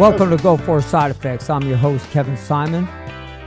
[0.00, 1.50] Welcome to Gulf War Side Effects.
[1.50, 2.88] I'm your host, Kevin Simon,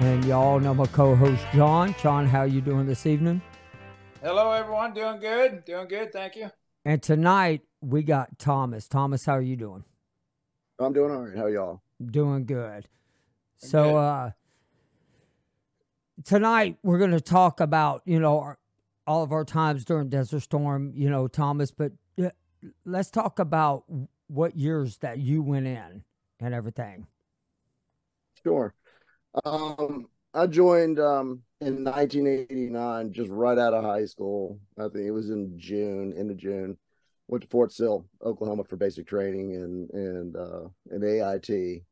[0.02, 1.96] and y'all know my co-host, John.
[2.00, 3.42] John, how you doing this evening?
[4.22, 4.94] Hello, everyone.
[4.94, 5.66] Doing good.
[5.66, 6.14] Doing good.
[6.14, 6.52] Thank you.
[6.86, 8.88] And tonight we got Thomas.
[8.88, 9.84] Thomas, how are you doing?
[10.78, 11.36] I'm doing all right.
[11.36, 11.82] How y'all?
[12.06, 12.88] Doing good.
[13.58, 13.98] So Good.
[13.98, 14.32] uh
[16.24, 18.60] tonight we're going to talk about, you know, our,
[19.08, 21.94] all of our times during Desert Storm, you know, Thomas, but
[22.24, 22.30] uh,
[22.86, 23.86] let's talk about
[24.28, 26.04] what years that you went in
[26.46, 27.08] and everything.
[28.44, 28.74] Sure.
[29.46, 34.60] Um, I joined um in 1989, just right out of high school.
[34.78, 36.78] I think it was in June, end of June.
[37.28, 41.84] Went to Fort Sill, Oklahoma, for basic training and and uh, an AIT,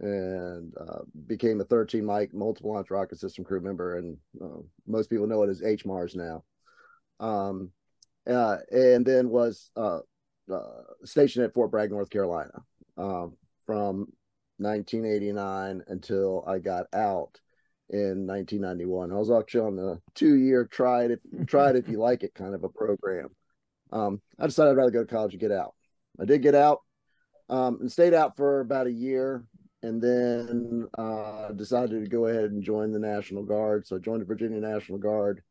[0.00, 3.96] and uh, became a 13 Mike multiple launch rocket system crew member.
[3.96, 6.44] And uh, most people know it as HIMARS now.
[7.20, 7.70] Um,
[8.28, 10.00] uh, and then was uh,
[10.52, 12.62] uh, stationed at Fort Bragg, North Carolina,
[12.96, 13.36] um,
[13.70, 14.08] from
[14.58, 17.38] 1989 until I got out
[17.88, 19.12] in 1991.
[19.12, 22.34] I was actually on the two-year try it if try it if you like it
[22.34, 23.28] kind of a program.
[23.92, 25.76] Um, I decided I'd rather go to college and get out.
[26.20, 26.80] I did get out
[27.48, 29.44] um, and stayed out for about a year,
[29.84, 33.86] and then uh, decided to go ahead and join the National Guard.
[33.86, 35.42] So I joined the Virginia National Guard.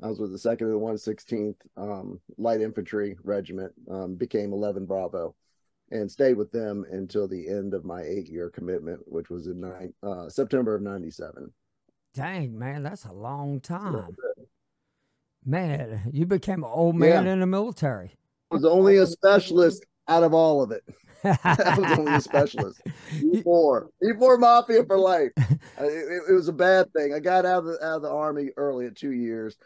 [0.00, 3.72] I was with the Second and One Sixteenth um, Light Infantry Regiment.
[3.90, 5.34] Um, became 11 Bravo
[5.94, 9.60] and stayed with them until the end of my eight year commitment, which was in
[9.60, 11.52] nine, uh, September of 97.
[12.12, 14.16] Dang, man, that's a long time.
[15.44, 17.32] Man, you became an old man Yeah.
[17.34, 18.12] in the military.
[18.50, 20.82] I was only a specialist out of all of it.
[21.24, 22.80] I was only a specialist.
[23.14, 25.30] E4, E4 Mafia for life.
[25.38, 27.14] I- It, it was a bad thing.
[27.14, 29.56] I got out of the out of the army early at two years,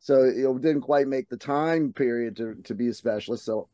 [0.00, 3.44] so it didn't quite make the time period to to be a specialist.
[3.44, 3.68] So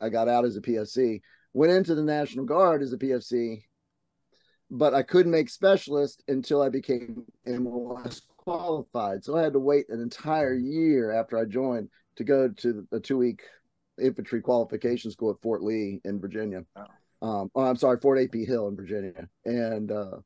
[0.00, 1.20] I got out as a PFC.
[1.52, 3.62] Went into the National Guard as a PFC,
[4.70, 9.24] but I couldn't make specialist until I became MOS qualified.
[9.24, 13.00] So I had to wait an entire year after I joined to go to the
[13.00, 13.42] two week
[14.00, 16.64] infantry qualification school at Fort Lee in Virginia.
[17.20, 19.28] Um, oh, I'm sorry, Fort AP Hill in Virginia.
[19.44, 20.18] And uh,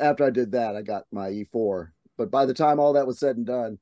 [0.00, 1.88] after I did that, I got my E4.
[2.16, 3.78] But by the time all that was said and done,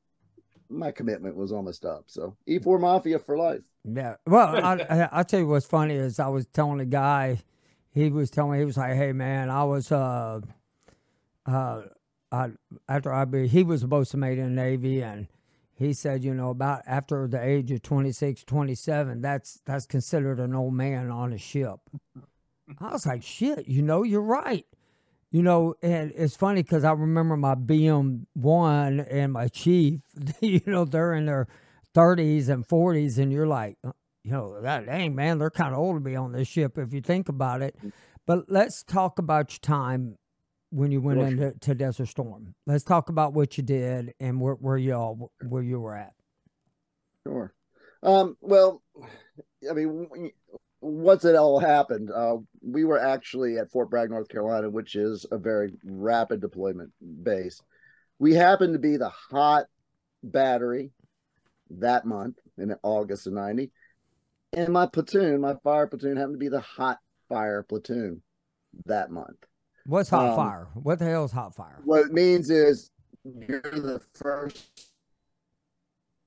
[0.68, 2.04] my commitment was almost up.
[2.06, 3.60] So E4 Mafia for life.
[3.84, 4.16] Yeah.
[4.26, 7.40] Well, I, I tell you what's funny is I was telling a guy,
[7.90, 10.40] he was telling me he was like, "Hey man, I was uh
[11.46, 11.82] uh
[12.30, 12.50] I
[12.88, 15.28] after I be he was supposed to make in the Navy and
[15.74, 20.54] he said, you know, about after the age of 26, 27, that's that's considered an
[20.54, 21.80] old man on a ship.
[22.78, 24.66] I was like, shit, you know, you're right.
[25.32, 30.00] You know, and it's funny because I remember my BM one and my chief,
[30.40, 31.46] you know, they're in their
[31.94, 33.92] 30s and 40s, and you're like, uh,
[34.22, 36.92] you know, that dang man, they're kind of old to be on this ship if
[36.92, 37.76] you think about it.
[38.26, 40.16] But let's talk about your time
[40.70, 42.54] when you went into to Desert Storm.
[42.66, 46.12] Let's talk about what you did and where where you all where you were at.
[47.26, 47.52] Sure.
[48.02, 48.82] Um, well,
[49.68, 50.32] I mean,
[50.80, 55.26] once it all happened, uh, we were actually at Fort Bragg, North Carolina, which is
[55.30, 57.60] a very rapid deployment base.
[58.18, 59.66] We happened to be the hot
[60.22, 60.92] battery
[61.78, 63.70] that month in August of 90.
[64.52, 66.98] And my platoon, my fire platoon, happened to be the hot
[67.28, 68.22] fire platoon
[68.86, 69.36] that month.
[69.86, 70.68] What's hot Um, fire?
[70.74, 71.80] What the hell is hot fire?
[71.84, 72.90] What it means is
[73.24, 74.90] you're the first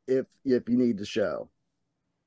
[0.07, 1.49] if if you need to show.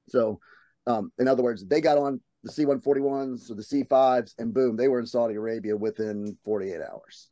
[0.08, 0.40] So,
[0.86, 4.86] um, in other words, they got on the C-141s or the C-5s, and boom, they
[4.88, 7.28] were in Saudi Arabia within 48 hours.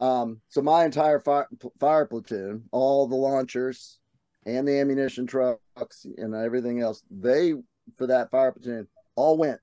[0.00, 3.98] Um, so my entire fire, fire platoon, all the launchers
[4.46, 7.54] and the ammunition trucks and everything else, they
[7.96, 8.86] for that fire platoon
[9.16, 9.60] all went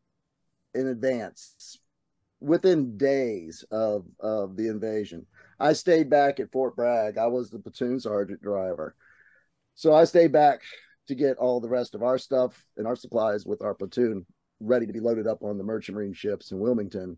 [0.74, 1.80] in advance
[2.40, 5.26] within days of of the invasion.
[5.60, 7.18] I stayed back at Fort Bragg.
[7.18, 8.96] I was the platoon sergeant driver.
[9.76, 10.62] So I stayed back
[11.08, 14.26] to get all the rest of our stuff and our supplies with our platoon
[14.60, 17.18] ready to be loaded up on the merchant marine ships in Wilmington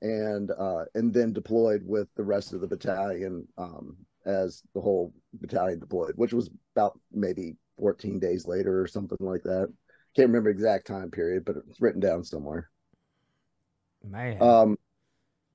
[0.00, 5.12] and uh, and then deployed with the rest of the battalion um, as the whole
[5.34, 9.72] battalion deployed, which was about maybe 14 days later or something like that.
[10.14, 12.70] Can't remember exact time period, but it's written down somewhere.
[14.04, 14.40] Man.
[14.40, 14.78] Um,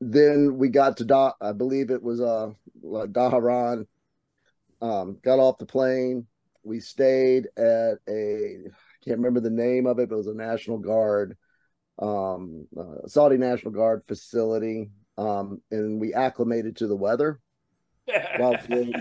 [0.01, 2.51] then we got to da- I believe it was uh
[2.83, 3.85] Dhahran.
[4.81, 6.27] Um, got off the plane.
[6.63, 10.33] We stayed at a I can't remember the name of it, but it was a
[10.33, 11.37] National Guard,
[11.99, 14.91] um, uh, Saudi National Guard facility.
[15.17, 17.39] Um, and we acclimated to the weather.
[18.37, 18.57] While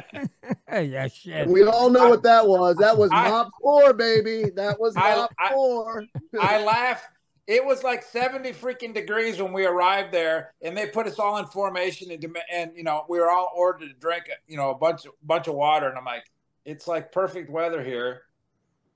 [0.73, 1.49] yeah, shit.
[1.49, 2.77] we all know what that was.
[2.77, 4.51] That was I- MOPP Four, baby.
[4.55, 6.05] That was I- MOPP I- Four.
[6.41, 7.03] I laugh.
[7.49, 11.39] it was like 70 freaking degrees when we arrived there and they put us all
[11.39, 14.75] in formation and, and you know we were all ordered to drink you know a
[14.75, 16.25] bunch of bunch of water and i'm like
[16.65, 18.23] it's like perfect weather here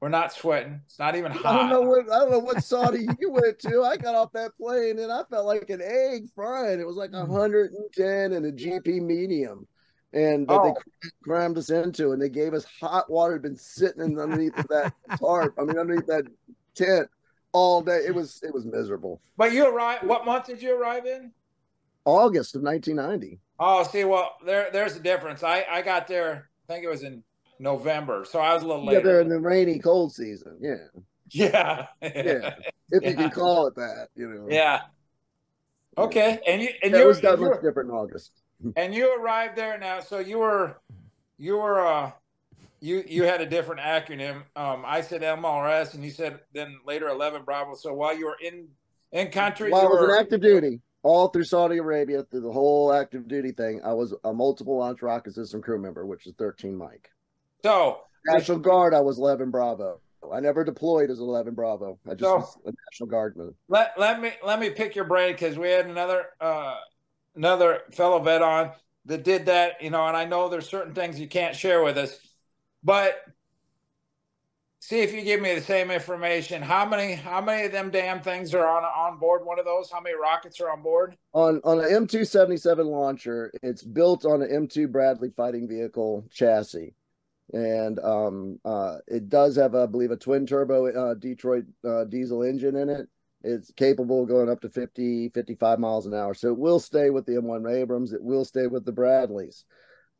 [0.00, 2.62] we're not sweating it's not even hot I don't know what I don't know what
[2.62, 3.82] Saudi you went to.
[3.82, 6.78] I got off that plane and I felt like an egg frying.
[6.80, 8.36] It was like 110 mm.
[8.36, 9.66] and a GP medium,
[10.12, 10.74] and that Oh.
[11.02, 13.34] they crammed us into, and they gave us hot water.
[13.34, 15.54] Had been sitting in underneath that tarp.
[15.58, 16.24] I mean, underneath that
[16.74, 17.08] tent
[17.52, 18.00] all day.
[18.06, 19.20] It was it was miserable.
[19.36, 21.32] but you arrived what month did you arrive in
[22.04, 23.40] August of 1990.
[23.58, 27.02] oh see well there there's a difference i i got there i think it was
[27.02, 27.24] in
[27.58, 30.58] november so i was a little Yeah, they're later in the rainy, cold season.
[30.60, 30.76] Yeah,
[31.30, 32.54] yeah yeah,
[32.90, 34.08] if you can call it that.
[34.14, 34.46] You know.
[34.48, 34.82] yeah
[35.98, 38.30] okay and you and Yeah, you it was that much different in August.
[38.76, 40.76] And you arrived there now so you were
[41.38, 42.12] you were uh
[42.80, 47.08] you you had a different acronym um i said MLRS and you said then later
[47.08, 48.68] 11 bravo so while you were in
[49.12, 52.50] in country While I you was in active duty, all through Saudi Arabia, through the
[52.52, 56.34] whole active duty thing, I was a multiple launch rocket system crew member, which is
[56.38, 57.08] 13 Mike.
[57.62, 60.00] so National Guard, I was 11 Bravo.
[60.32, 62.00] I never deployed as 11 Bravo.
[62.10, 63.54] I just So- was a National Guardman.
[63.68, 66.74] let let me let me pick your brain because we had another uh
[67.36, 68.72] another fellow vet on
[69.04, 71.96] that did that you know and i know there's certain things you can't share with
[71.96, 72.18] us
[72.82, 73.22] but
[74.80, 78.20] see if you give me the same information how many how many of them damn
[78.20, 81.60] things are on on board one of those how many rockets are on board On
[81.64, 86.94] on an M277 launcher, it's built on an M2 Bradley fighting vehicle chassis.
[87.52, 92.42] And um, uh, it does have, I believe, a twin turbo uh, Detroit uh, diesel
[92.42, 93.08] engine in it.
[93.46, 96.34] It's capable of going up to 50, 55 miles an hour.
[96.34, 98.12] So it will stay with the M1 Abrams.
[98.12, 99.64] It will stay with the Bradleys.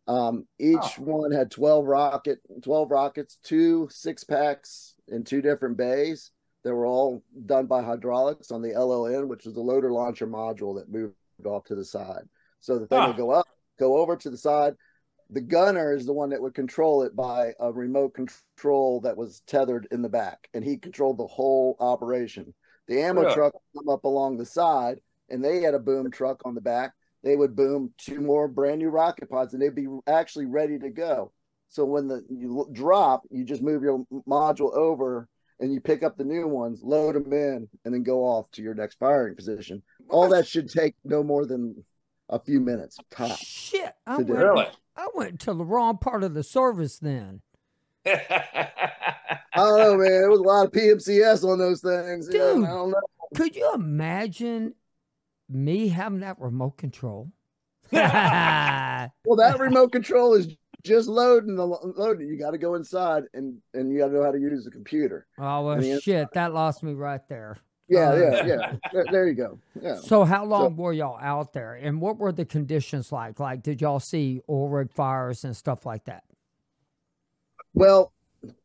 [0.07, 1.03] Um, each Oh.
[1.03, 6.31] one had 12 rocket, 12 rockets, two six packs in two different bays.
[6.63, 10.77] They were all done by hydraulics on the LLM, which is the loader launcher module
[10.77, 11.15] that moved
[11.45, 12.29] off to the side.
[12.61, 13.09] So the thing Ah.
[13.09, 13.47] would go up,
[13.81, 14.77] go over to the side.
[15.31, 19.41] The gunner is the one that would control it by a remote control that was
[19.49, 22.55] tethered in the back, and he controlled the whole operation.
[22.89, 23.35] The ammo Really?
[23.35, 26.61] truck would come up along the side, and they had a boom truck on the
[26.61, 26.93] back.
[27.23, 30.91] They would boom two more brand new rocket pods, and they'd be actually ready to
[30.91, 31.33] go.
[31.69, 35.29] So when the you drop, you just move your module over,
[35.59, 38.63] and you pick up the new ones, load them in, and then go off to
[38.63, 39.83] your next firing position.
[40.09, 41.85] All that should take no more than
[42.29, 43.39] a few minutes top.
[43.39, 44.67] Shit, I went, really
[44.97, 47.41] I went to the wrong part of the service then.
[48.13, 48.69] I
[49.55, 50.25] don't know, man.
[50.25, 52.29] It was a lot of PMCS on those things.
[52.31, 52.65] Yeah, Dude.
[52.65, 53.01] I don't know.
[53.35, 54.75] Could you imagine
[55.49, 57.31] me having that remote control?
[57.93, 57.97] oh,
[59.25, 60.49] Well, that remote control is
[60.85, 62.29] just loading the loading.
[62.29, 64.71] You got to go inside and and you got to know how to use the
[64.71, 65.27] computer.
[65.39, 67.57] well, On the shit, that lost me right there.
[67.89, 68.73] Yeah, Uh, yeah, yeah.
[68.93, 69.59] There, there you go.
[69.81, 69.97] Yeah.
[70.01, 73.39] So, how long were y'all out there, and what were the conditions like?
[73.39, 76.25] Like, did y'all see oil rig fires and stuff like that?
[77.77, 78.11] Well,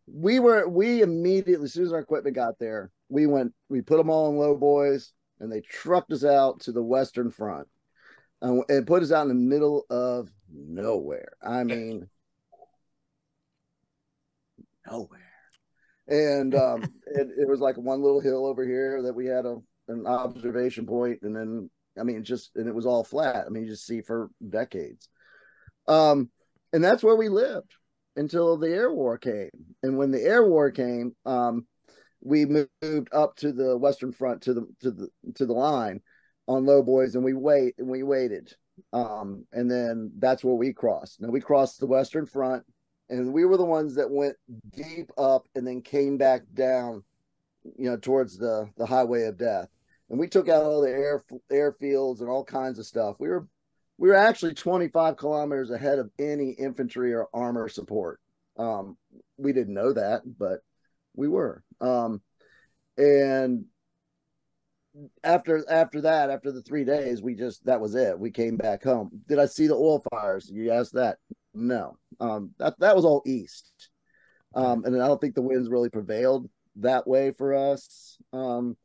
[0.08, 3.98] we were we immediately as soon as our equipment got there, we went we put
[3.98, 7.68] them all in low boys and they trucked us out to the western front
[8.42, 11.34] and, and put us out in the middle of nowhere.
[11.44, 12.08] I mean,
[14.90, 15.20] nowhere.
[16.08, 19.58] And um, it, it was like one little hill over here that we had a
[19.90, 21.70] an observation point, and then
[22.00, 23.44] I mean, just and it was all flat.
[23.46, 25.10] I mean, you just see for decades.
[25.86, 26.30] Um,
[26.72, 27.74] and that's where we lived
[28.16, 29.50] until the air war came.
[29.84, 31.66] And when the air war came, um,
[32.22, 36.02] we moved up to the western front to the to the to the line
[36.48, 38.54] on low boys, and we wait and we waited.
[38.94, 41.22] Um, and then that's where we crossed.
[41.22, 42.64] Now we crossed the western front,
[43.10, 44.36] and we were the ones that went
[44.76, 47.04] deep up and then came back down,
[47.78, 49.68] you know, towards the the highway of death.
[50.10, 53.16] And we took out all the air airfields and all kinds of stuff.
[53.20, 53.48] We were
[54.02, 58.20] we were actually 25 kilometers ahead of any infantry or armor support.
[58.58, 58.98] Um,
[59.38, 60.62] we didn't know that, but
[61.16, 61.64] we were.
[61.80, 62.20] Um,
[62.98, 63.66] and
[65.24, 68.18] after after that, after the three days, we just that was it.
[68.18, 69.22] We came back home.
[69.28, 70.50] Did I see the oil fires?
[70.52, 71.20] You asked that.
[71.54, 72.00] No.
[72.20, 73.72] Um, that that was all east.
[74.56, 78.18] Um, and I don't think the winds really prevailed that way for us.
[78.34, 78.78] Um,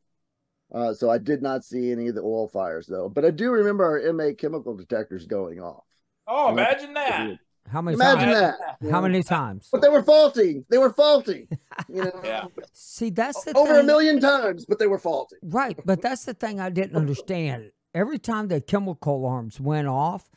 [0.75, 3.51] uh, so I did not see any of the oil fires though, but I do
[3.51, 5.85] remember our MA chemical detectors going off.
[6.27, 7.39] oh, imagine that.
[7.69, 8.57] How many Imagine times?
[8.81, 8.91] that.
[8.93, 9.69] How many times?
[9.73, 10.65] But they were faulty.
[10.71, 11.49] They were faulty.
[11.89, 12.45] You know, Yeah.
[12.73, 13.81] See, that's the over thing.
[13.81, 15.37] a million times, but they were faulty.
[15.43, 17.73] Right, but that's the thing I didn't understand.
[17.93, 20.31] Every time the chemical alarms went off,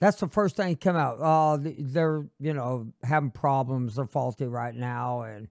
[0.00, 1.18] that's the first thing that came out.
[1.20, 3.96] Oh, they're you know having problems.
[3.96, 5.48] They're faulty right now, and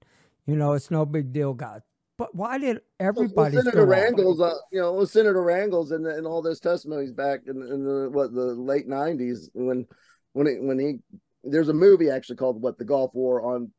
[0.47, 1.81] you know it's no big deal, guys.
[2.17, 3.55] But why did everybody?
[3.55, 7.61] Well, Senator Rangels, uh, you know, Senator Rangels and and all those testimonies back in,
[7.61, 9.85] in the what the late '90s when
[10.33, 10.99] when he when he
[11.43, 13.71] there's a movie actually called what the Gulf War on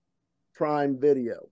[0.54, 1.48] Prime Video.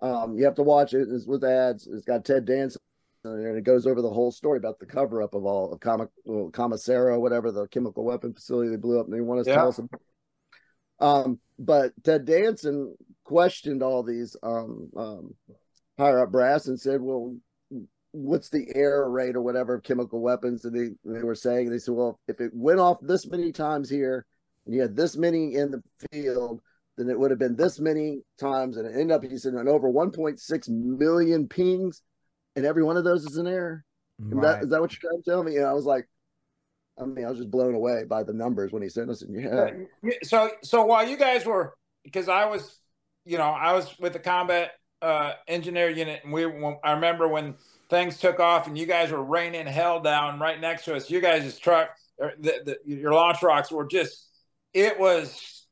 [0.00, 1.08] Um, you have to watch it.
[1.10, 1.86] It's with ads.
[1.86, 2.80] It's got Ted Danson
[3.24, 6.10] and it goes over the whole story about the cover up of all of comic
[6.24, 9.06] well, Khamisiyah, whatever the chemical weapon facility they blew up.
[9.06, 9.54] And they want us yeah.
[9.54, 9.78] to tell us.
[9.78, 10.00] About.
[11.00, 12.94] Um, but Ted Danson
[13.24, 15.34] questioned all these um, um,
[15.98, 17.36] higher up brass and said, "Well,
[18.12, 21.78] what's the error rate or whatever of chemical weapons?" And they they were saying they
[21.78, 24.26] said, "Well, if it went off this many times here,
[24.66, 25.82] and you had this many in the
[26.12, 26.60] field."
[26.96, 29.66] Then it would have been this many times, and it ended up he said an
[29.66, 32.02] over 1.6 million pings
[32.56, 33.84] and every one of those is an error.
[34.18, 34.42] Right.
[34.42, 35.56] That, is that what you're trying to tell me?
[35.56, 36.08] And I was like,
[37.00, 39.22] I mean, I was just blown away by the numbers when he sent us.
[39.22, 39.70] And yeah.
[40.22, 41.74] So, so while you guys were,
[42.04, 42.78] because I was,
[43.24, 44.72] you know, I was with the combat
[45.02, 46.44] uh, engineer unit, and we,
[46.82, 47.54] I remember when
[47.90, 51.10] things took off, and you guys were raining hell down right next to us.
[51.10, 54.28] You guys' truck, the, the, your launch rocks were just,
[54.72, 55.66] it was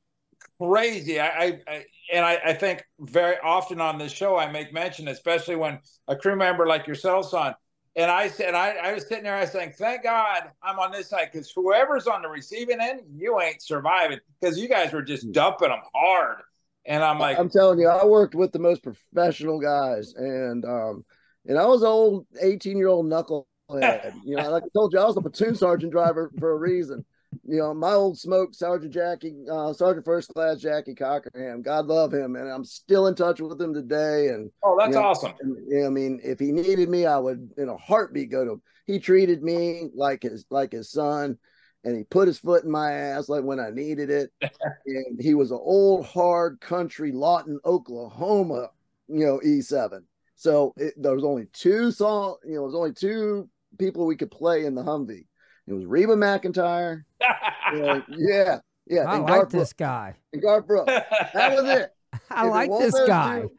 [0.60, 1.18] crazy.
[1.18, 5.08] I, I, I and I, I, think very often on this show I make mention,
[5.08, 7.54] especially when a crew member like yourself's on.
[7.96, 10.92] And I said, I, I was sitting there, I was saying, thank God I'm on
[10.92, 15.02] this side because whoever's on the receiving end, you ain't surviving because you guys were
[15.02, 15.32] just hmm.
[15.32, 16.38] dumping them hard.
[16.84, 21.04] And I'm like, I'm telling you, I worked with the most professional guys, and um,
[21.46, 24.14] and I was an old 18 year old knucklehead.
[24.24, 27.04] you know, like I told you, I was a platoon sergeant driver for a reason
[27.44, 31.62] you know, my old smoke, Sergeant Jackie, uh, Sergeant First Class Jackie Cockerham.
[31.62, 34.28] God love him, and I'm still in touch with him today.
[34.28, 35.32] And oh, that's you know, awesome.
[35.40, 38.62] And, I mean, if he needed me, I would in a heartbeat go to him.
[38.86, 41.38] He treated me like his like his son,
[41.84, 44.30] and he put his foot in my ass like when I needed it.
[44.86, 48.70] and he was an old hard country Lawton, Oklahoma,
[49.08, 50.02] you know, E7.
[50.36, 53.48] So it, there was only two song, you know, there was only two
[53.78, 55.26] people we could play in the Humvee
[55.66, 57.04] it was Reba McEntire.
[57.20, 59.02] yeah, yeah.
[59.02, 60.16] I like this guy.
[60.32, 60.92] And Garth Brooks.
[61.34, 61.90] That was it.
[62.30, 63.42] I if like this guy.
[63.42, 63.52] Two,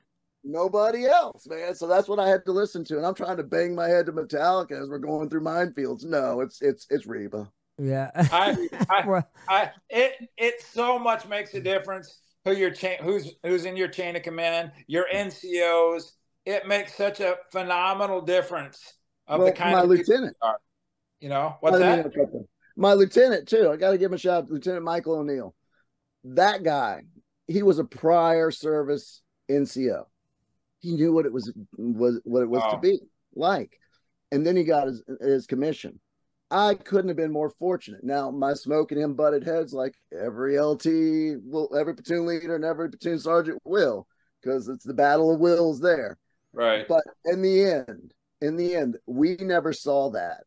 [0.43, 1.75] nobody else, man.
[1.75, 2.97] So that's what I had to listen to.
[2.97, 6.03] And I'm trying to bang my head to Metallica as we're going through minefields.
[6.03, 7.49] No, it's it's it's Reba.
[7.77, 8.11] Yeah.
[8.15, 13.65] I, I, I, it it so much makes a difference who your chain who's who's
[13.65, 16.11] in your chain of command, your NCOs.
[16.45, 18.93] It makes such a phenomenal difference
[19.27, 20.35] of well, the kind my of lieutenant.
[21.19, 22.45] You know what's that?
[22.75, 23.69] My lieutenant too.
[23.71, 25.55] I got to give him a shout, to Lieutenant Michael O'Neill.
[26.25, 27.03] That guy,
[27.47, 30.05] he was a prior service NCO.
[30.79, 32.71] He knew what it was was what it was oh.
[32.71, 32.99] to be
[33.35, 33.79] like,
[34.31, 35.99] and then he got his his commission.
[36.53, 38.03] I couldn't have been more fortunate.
[38.03, 40.85] Now, my smoke and him butted heads like every LT
[41.43, 44.07] will, every platoon leader and every platoon sergeant will,
[44.39, 46.19] because it's the battle of wills there.
[46.53, 46.87] Right.
[46.87, 50.43] But in the end, in the end, we never saw that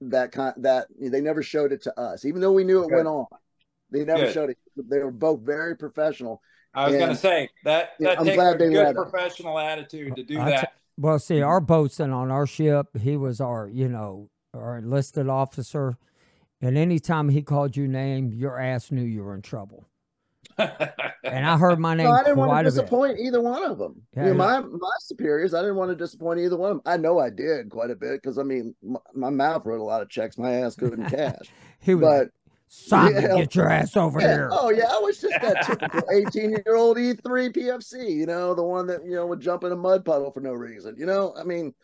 [0.00, 2.94] that kind that they never showed it to us, even though we knew it okay.
[2.94, 3.26] went on.
[3.90, 4.32] They never good.
[4.32, 4.58] showed it.
[4.76, 6.40] They were both very professional.
[6.72, 9.64] I was going to say that that I'm takes glad a they good professional it.
[9.64, 10.60] attitude to do that.
[10.60, 15.28] T- well, see, our boatswain on our ship, he was our, you know, our enlisted
[15.28, 15.96] officer,
[16.60, 19.86] and anytime he called you name, your ass knew you were in trouble
[20.58, 22.06] and I heard my name.
[22.06, 24.02] No, I didn't want to disappoint either one of them.
[24.16, 26.92] Yeah, you know, my my superiors, I didn't want to disappoint either one of them.
[26.92, 29.84] I know I did quite a bit because I mean, my, my, mouth wrote a
[29.84, 31.46] lot of checks my ass couldn't cash.
[31.80, 32.28] he was, but
[32.68, 34.48] Simon, yeah, get your ass over yeah, here.
[34.52, 38.10] Oh yeah, I was just that typical eighteen-year-old E three PFC.
[38.10, 40.52] You know, the one that you know would jump in a mud puddle for no
[40.52, 40.94] reason.
[40.98, 41.74] You know, I mean,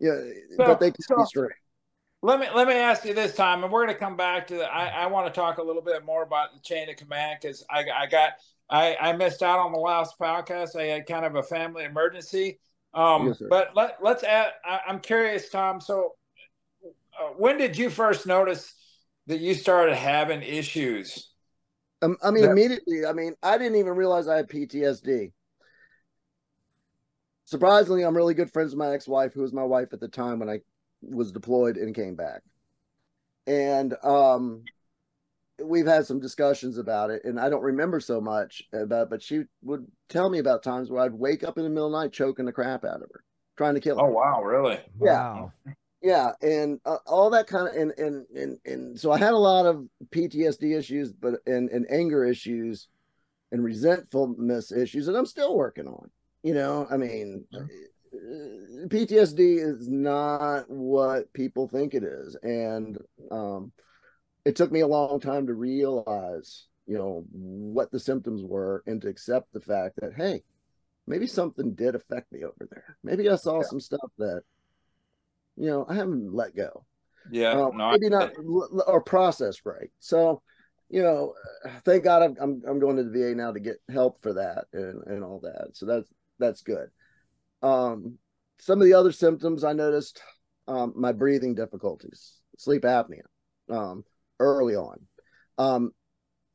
[0.00, 0.16] yeah,
[0.56, 1.52] so, but they can so, be straight.
[2.22, 4.56] Let me let me ask you this time, and we're going to come back to.
[4.56, 7.38] The, I, I want to talk a little bit more about the chain of command
[7.40, 8.32] because I, I got
[8.70, 10.76] I, I missed out on the last podcast.
[10.76, 12.58] I had kind of a family emergency.
[12.94, 14.52] Um, yes, but let let's add.
[14.64, 15.80] I, am curious, Tom.
[15.80, 16.14] So,
[16.84, 18.74] uh, when did you first notice
[19.26, 21.30] that you started having issues?
[22.02, 23.04] Um, I mean, that- immediately.
[23.06, 25.32] I mean, I didn't even realize I had PTSD.
[27.44, 30.40] Surprisingly, I'm really good friends with my ex-wife, who was my wife at the time
[30.40, 30.60] when I
[31.02, 32.42] was deployed and came back.
[33.46, 34.64] And um,
[35.62, 39.10] we've had some discussions about it, and I don't remember so much about.
[39.10, 41.92] But she would tell me about times where I'd wake up in the middle of
[41.92, 43.24] the night choking the crap out of her,
[43.56, 44.06] trying to kill her.
[44.06, 44.78] Oh wow, really?
[45.00, 45.12] Yeah.
[45.12, 45.52] Wow.
[46.02, 49.38] Yeah, and uh, all that kind of and, and and and so I had a
[49.38, 52.88] lot of PTSD issues, but and and anger issues,
[53.50, 56.10] and resentfulness issues, that I'm still working on.
[56.42, 57.44] You know, I mean,
[58.88, 62.98] PTSD is not what people think it is, and
[63.30, 63.72] um,
[64.44, 69.00] it took me a long time to realize, you know, what the symptoms were, and
[69.02, 70.42] to accept the fact that hey,
[71.06, 72.96] maybe something did affect me over there.
[73.02, 73.66] Maybe I saw Yeah.
[73.68, 74.42] some stuff that,
[75.56, 76.84] you know, I haven't let go.
[77.30, 79.90] Yeah, Uh, no, I- maybe not l- or processed right.
[79.98, 80.42] So,
[80.88, 81.34] you know,
[81.84, 84.66] thank God I'm, I'm I'm going to the VA now to get help for that
[84.72, 85.70] and and all that.
[85.72, 86.08] So that's
[86.38, 86.88] that's good.
[87.66, 88.18] Um,
[88.58, 90.22] some of the other symptoms I noticed,
[90.68, 93.22] um, my breathing difficulties, sleep apnea,
[93.68, 94.04] um,
[94.38, 94.98] early on.
[95.58, 95.92] Um,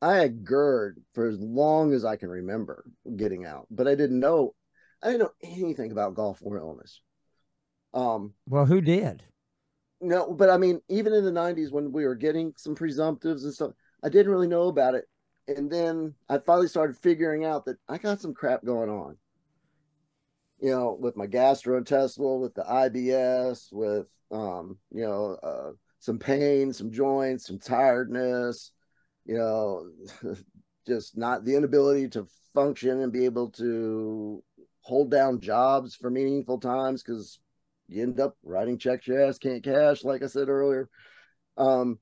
[0.00, 2.84] I had GERD for as long as I can remember
[3.16, 4.54] getting out, but I didn't know
[5.02, 7.00] I didn't know anything about Gulf War illness.
[7.92, 9.24] Um, Well, who did?
[10.00, 13.54] no, but I mean, even in the '90s when we were getting some presumptives and
[13.54, 15.04] stuff, I didn't really know about it.
[15.46, 19.16] And then I finally started figuring out that I got some crap going on.
[20.62, 26.72] You know, with my gastrointestinal, with the IBS, with um, you know, uh, some pain,
[26.72, 28.72] some joints, some tiredness.
[29.26, 30.34] You know,
[30.86, 34.42] just not the inability to function and be able to
[34.80, 37.38] hold down jobs for meaningful times because
[37.88, 40.88] you end up writing checks your ass can't cash, like I said earlier.
[41.56, 41.98] Um,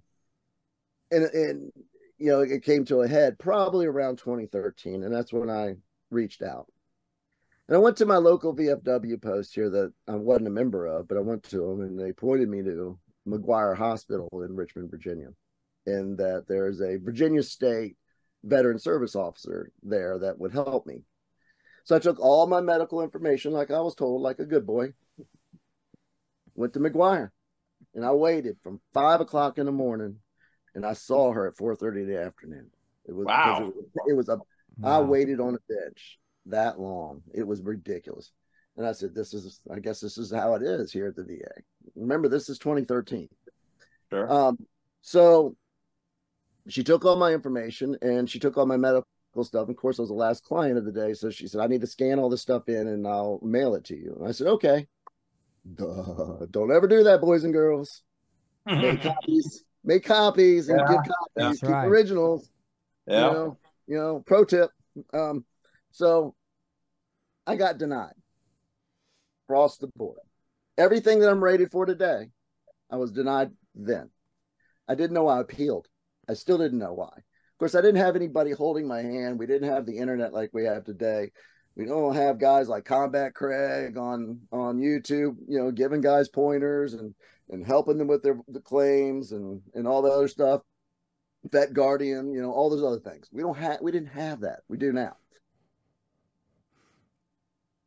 [1.11, 1.73] and and
[2.19, 5.75] you know it came to a head probably around 2013, and that's when I
[6.11, 6.67] reached out.
[7.70, 11.06] And I went to my local VFW post here that I wasn't a member of,
[11.06, 12.98] but I went to them and they pointed me to
[13.28, 15.28] McGuire Hospital in Richmond, Virginia,
[15.86, 17.96] and that there's a Virginia State
[18.42, 21.04] veteran service officer there that would help me.
[21.84, 24.88] So I took all my medical information, like I was told, like a good boy,
[26.56, 27.30] went to McGuire,
[27.94, 30.16] and I waited from five o'clock in the morning,
[30.74, 32.68] and I saw her at four thirty in the afternoon.
[33.06, 33.58] It was Wow.
[33.60, 34.38] It was, it was a.
[34.82, 35.02] I Wow.
[35.02, 37.23] waited on a bench that long.
[37.35, 38.32] It was ridiculous,
[38.76, 39.61] and I said, "This is.
[39.70, 41.62] I guess this is how it is here at the VA."
[41.97, 43.29] Remember, this is 2013.
[44.11, 44.33] sure.
[44.33, 44.59] Um,
[45.03, 45.57] so
[46.68, 49.05] she took all my information and she took all my medical
[49.42, 49.68] stuff.
[49.68, 51.14] Of course, I was the last client of the day.
[51.14, 53.85] So she said, I need to scan all this stuff in and I'll mail it
[53.87, 54.14] to you.
[54.18, 54.87] And I said, okay.
[55.74, 56.46] Duh.
[56.50, 58.03] Don't ever do that, boys and girls.
[58.66, 60.87] Make copies, make copies and Yeah.
[60.88, 61.87] give copies, keep right.
[61.87, 62.50] originals.
[63.07, 63.26] yeah.
[63.29, 64.70] You know, you know, pro tip.
[65.14, 65.44] Um,
[65.90, 66.35] so
[67.46, 68.14] I got denied
[69.46, 70.20] across the board.
[70.79, 72.31] Everything that I'm rated for today,
[72.90, 74.11] I was denied then.
[74.88, 75.88] I didn't know I appealed.
[76.29, 77.12] I still didn't know why.
[77.14, 79.38] Of course, I didn't have anybody holding my hand.
[79.38, 81.31] We didn't have the internet like we have today.
[81.76, 86.94] We don't have guys like Combat Craig on on YouTube, you know, giving guys pointers
[86.94, 87.14] and
[87.48, 90.62] and helping them with their the claims and and all the other stuff.
[91.44, 93.29] Vet Guardian, you know, all those other things.
[93.33, 94.61] We don't have we didn't have that.
[94.68, 95.16] We do now.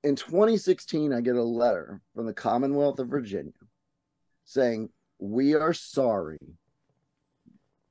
[0.03, 3.53] In 2016, I get a letter from the Commonwealth of Virginia
[4.43, 6.39] saying, We are sorry,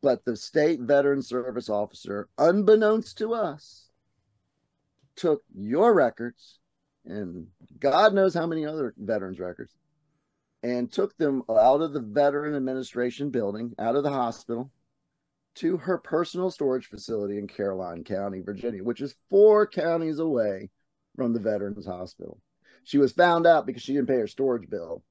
[0.02, 3.88] but the state veteran service officer, unbeknownst to us,
[5.16, 6.58] took your records
[7.04, 7.46] and
[7.78, 9.74] God knows how many other veterans' records
[10.62, 14.70] and took them out of the Veteran Administration building, out of the hospital,
[15.56, 20.70] to her personal storage facility in Caroline County, Virginia, which is four counties away
[21.16, 22.40] from the Veterans Hospital.
[22.84, 25.02] She was found out because she didn't pay her storage bill.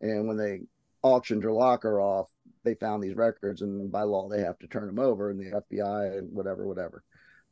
[0.00, 0.60] And when they
[1.02, 2.28] auctioned her locker off,
[2.64, 5.62] they found these records, and by law, they have to turn them over, and the
[5.62, 7.02] FBI and whatever, whatever.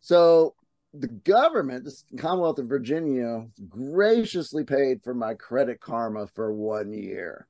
[0.01, 0.55] So
[0.95, 7.47] the government, the Commonwealth of Virginia, graciously paid for my credit karma for one year.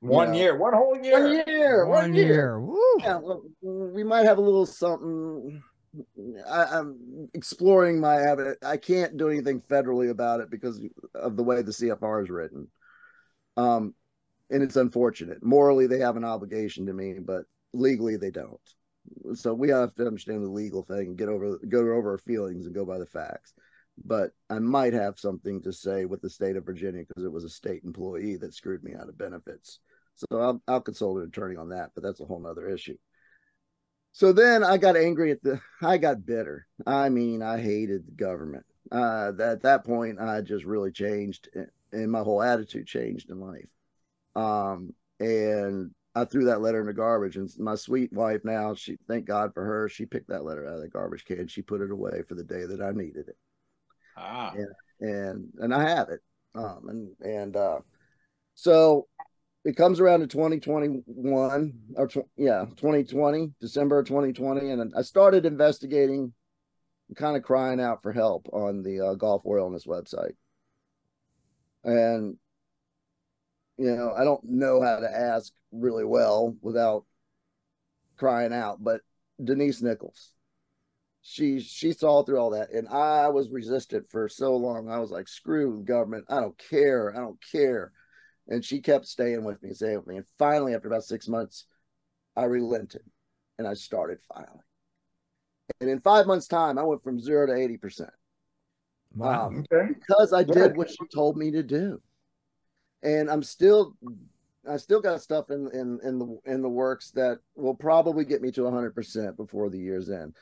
[0.00, 0.40] One Yeah.
[0.40, 1.22] year, one whole year.
[1.22, 2.60] One year, One year.
[2.60, 2.78] Woo.
[2.98, 5.62] yeah, well, we might have a little something.
[6.48, 8.58] I, I'm exploring my habit.
[8.62, 10.80] I can't do anything federally about it because
[11.14, 12.68] of the way the CFR is written.
[13.56, 13.94] Um,
[14.50, 15.42] and it's unfortunate.
[15.42, 18.60] Morally, they have an obligation to me, but legally, they don't.
[19.34, 22.66] So we have to understand the legal thing and get over go over our feelings
[22.66, 23.52] and go by the facts.
[24.04, 27.44] But I might have something to say with the state of Virginia because it was
[27.44, 29.80] a state employee that screwed me out of benefits.
[30.14, 32.96] So I'll, I'll consult an attorney on that, but that's a whole nother issue.
[34.12, 36.66] So then I got angry at the, I got bitter.
[36.86, 38.64] I mean, I hated the government.
[38.90, 41.48] Uh, at that point, I just really changed
[41.92, 43.68] and my whole attitude changed in life.
[44.34, 47.36] Um, and I threw that letter in the garbage.
[47.36, 50.76] And my sweet wife now, she, thank God for her, she picked that letter out
[50.76, 51.48] of the garbage can.
[51.48, 53.36] She put it away for the day that I needed it
[54.16, 54.54] Ah,
[55.00, 56.20] and and I have it.
[56.54, 57.80] Um, and and uh,
[58.54, 59.08] so
[59.64, 65.46] it comes around to 2021 or tw- yeah, 2020, December of 2020, and I started
[65.46, 66.32] investigating,
[67.16, 70.34] kind of crying out for help on the uh, Gulf War Illness website.
[71.84, 72.36] And
[73.78, 77.04] you know, I don't know how to ask really well without
[78.16, 79.00] crying out, but
[79.42, 80.32] Denise Nichols
[81.22, 84.90] she she saw through all that and i was resistant for so long.
[84.90, 86.24] I was like screw government.
[86.28, 87.14] I don't care.
[87.14, 87.92] I don't care
[88.48, 91.66] and she kept staying with me staying with me and finally after about six months
[92.36, 93.02] i relented
[93.58, 94.48] and i started filing
[95.80, 98.10] and in five months time i went from zero to 80 percent
[99.14, 99.46] Wow.
[99.46, 99.88] um, Okay.
[99.94, 100.54] because i Good.
[100.54, 102.00] did what she told me to do
[103.02, 103.94] and i'm still
[104.68, 108.42] i still got stuff in in in the in the works that will probably get
[108.42, 110.34] me to 100 percent before the year's end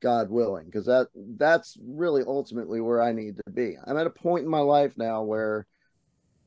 [0.00, 3.76] God willing, because that that's really ultimately where I need to be.
[3.86, 5.66] I'm at a point in my life now where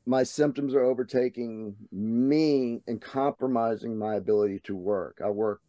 [0.06, 5.20] my symptoms are overtaking me and compromising my ability to work.
[5.24, 5.60] I work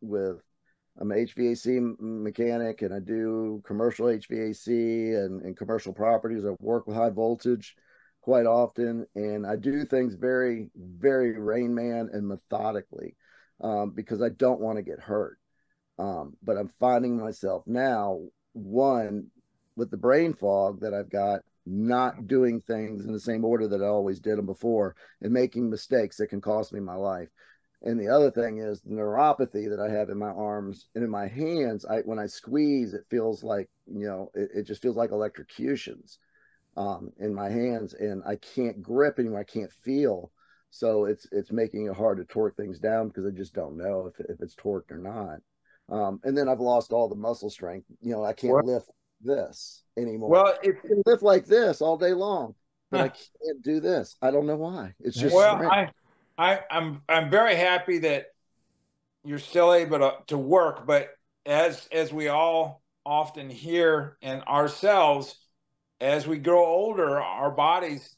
[0.00, 0.40] with
[1.00, 4.68] I'm an HVAC mechanic and I do commercial HVAC
[5.16, 6.44] and, and commercial properties.
[6.44, 7.74] I work with high voltage
[8.20, 13.16] quite often and I do things very, very Rain Man and methodically
[13.62, 15.38] um, because I don't want to get hurt.
[15.98, 18.20] Um, but I'm finding myself now,
[18.52, 19.28] one,
[19.76, 23.82] with the brain fog that I've got, not doing things in the same order that
[23.82, 27.28] I always did them before and making mistakes that can cost me my life.
[27.82, 31.10] And the other thing is the neuropathy that I have in my arms and in
[31.10, 31.86] my hands.
[31.86, 36.18] I when I squeeze, it feels like you know, it, it just feels like electrocutions
[36.76, 39.40] um, in my hands, and I can't grip anymore.
[39.40, 40.30] I can't feel.
[40.70, 44.12] So it's it's making it hard to torque things down because I just don't know
[44.12, 45.38] if if it's torqued or not.
[45.88, 47.86] Um, and then I've lost all the muscle strength.
[48.02, 48.90] You know, I can't Well- lift
[49.22, 50.30] this anymore.
[50.30, 52.54] Well, it, I can lift like this all day long,
[52.90, 54.16] but I can't do this.
[54.22, 54.94] I don't know why.
[55.00, 55.56] It's just well.
[55.56, 55.90] I,
[56.38, 58.26] I, I'm, I'm very happy that
[59.24, 60.86] you're still able to, to work.
[60.86, 61.10] But
[61.44, 65.36] as, as we all often hear and ourselves,
[66.00, 68.16] as we grow older, our bodies,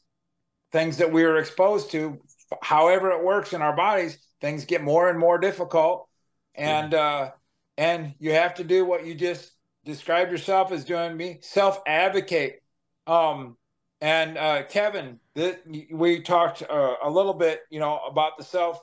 [0.71, 2.21] things that we are exposed to,
[2.61, 6.07] however it works in our bodies, things get more and more difficult.
[6.55, 7.31] And, uh,
[7.77, 9.52] and you have to do what you just
[9.85, 12.61] described yourself as doing me self advocate
[13.07, 13.57] um
[14.01, 15.59] and uh kevin th-
[15.91, 18.81] we talked uh, a little bit you know about the self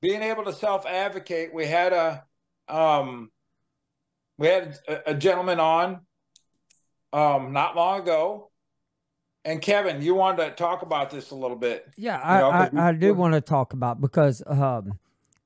[0.00, 2.24] being able to self advocate we had a
[2.68, 3.30] um
[4.38, 6.00] we had a, a gentleman on
[7.12, 8.50] um not long ago.
[9.44, 12.68] And kevin you wanted to talk about this a little bit Yeah, You know, I,
[12.70, 14.98] we- I, I do want to talk about because um,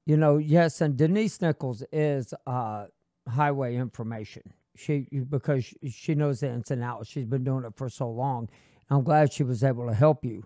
[0.07, 2.87] you know, yes, and Denise Nichols is uh,
[3.29, 4.53] highway information.
[4.79, 7.09] She because she- knows the ins and outs.
[7.09, 8.49] She's been doing it for so long.
[8.91, 10.45] I'm glad she was able to help you.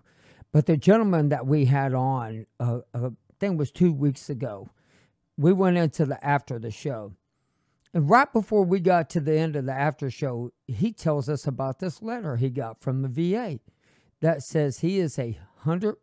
[0.51, 4.69] But the gentleman that we had on, uh, uh, it was two weeks ago,
[5.37, 7.13] we went into the after the show,
[7.93, 11.47] and right before we got to the end of the after show, he tells us
[11.47, 13.59] about this letter he got from the VA
[14.21, 15.97] that says he is a hundred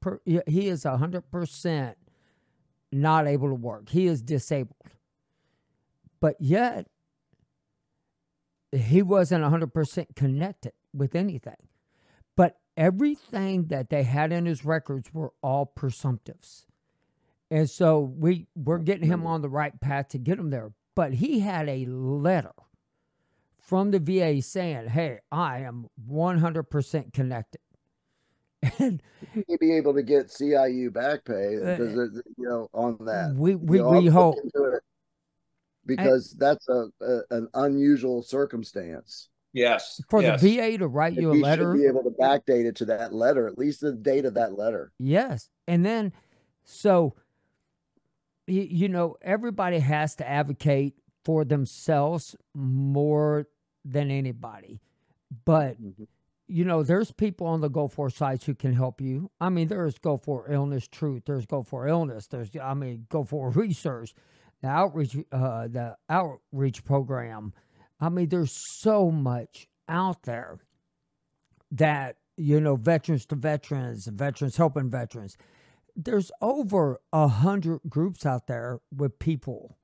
[0.00, 1.96] per, he is a hundred percent
[2.92, 3.90] not able to work.
[3.90, 4.76] He is disabled,
[6.20, 6.86] but yet
[8.72, 11.56] he wasn't hundred percent connected with anything.
[12.36, 16.64] But everything that they had in his records were all presumptives,
[17.50, 20.72] and so we we're getting him on the right path to get him there.
[20.94, 22.52] But he had a letter
[23.58, 27.60] from the VA saying, "Hey, I am one hundred percent connected."
[28.78, 29.02] And
[29.48, 33.34] You'd be able to get CIU back pay Uh, because it- you know on that.
[33.34, 34.36] we we, we hope
[35.88, 39.28] into it because that's a, a an unusual circumstance.
[39.52, 40.40] yes for yes.
[40.40, 41.74] the VA to write And you a we letter.
[41.74, 44.56] should be able to backdate it to that letter, at least the date of that
[44.56, 44.92] letter.
[44.98, 45.48] Yes.
[45.66, 46.12] And then,
[46.64, 47.14] so,
[48.46, 53.46] you, you know, everybody has to advocate for themselves more
[53.84, 54.80] than anybody.
[55.44, 56.04] But, mm-hmm.
[56.48, 59.30] you know, there's people on the Gulf War sites who can help you.
[59.40, 63.32] I mean, there's Gulf War Illness Truth, there's Gulf War Illness, there's, I mean, Gulf
[63.32, 64.14] War Research,
[64.62, 67.52] the outreach, uh, the outreach program.
[68.00, 70.58] I mean, there's so much out there
[71.72, 75.36] that you know veterans to veterans veterans helping veterans
[75.96, 79.76] there's over a hundred groups out there with people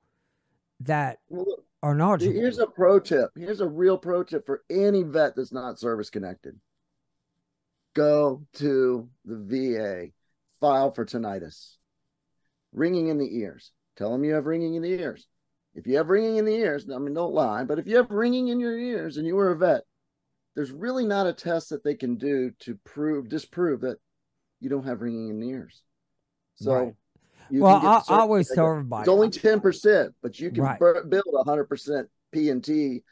[0.79, 1.45] that Well,
[1.83, 3.29] are knowledgeable here's a pro tip.
[3.35, 6.59] Here's a real pro tip for any vet that's not service connected.
[7.93, 10.11] Go to the VA,
[10.59, 11.77] file for tinnitus,
[12.71, 13.71] ringing in the ears.
[13.97, 15.27] Tell them you have ringing in the ears.
[15.73, 18.09] If you have ringing in the ears, I mean, don't lie, but if you have
[18.09, 19.81] ringing in your ears and you were a vet,
[20.55, 23.97] there's really not a test that they can do to prove, disprove that
[24.59, 25.83] you don't have ringing in the ears.
[26.55, 26.93] So, Right.
[27.51, 30.79] well I, I always tell everybody it's only ten percent, but you can Right.
[30.79, 33.03] bur- build a hundred percent P and T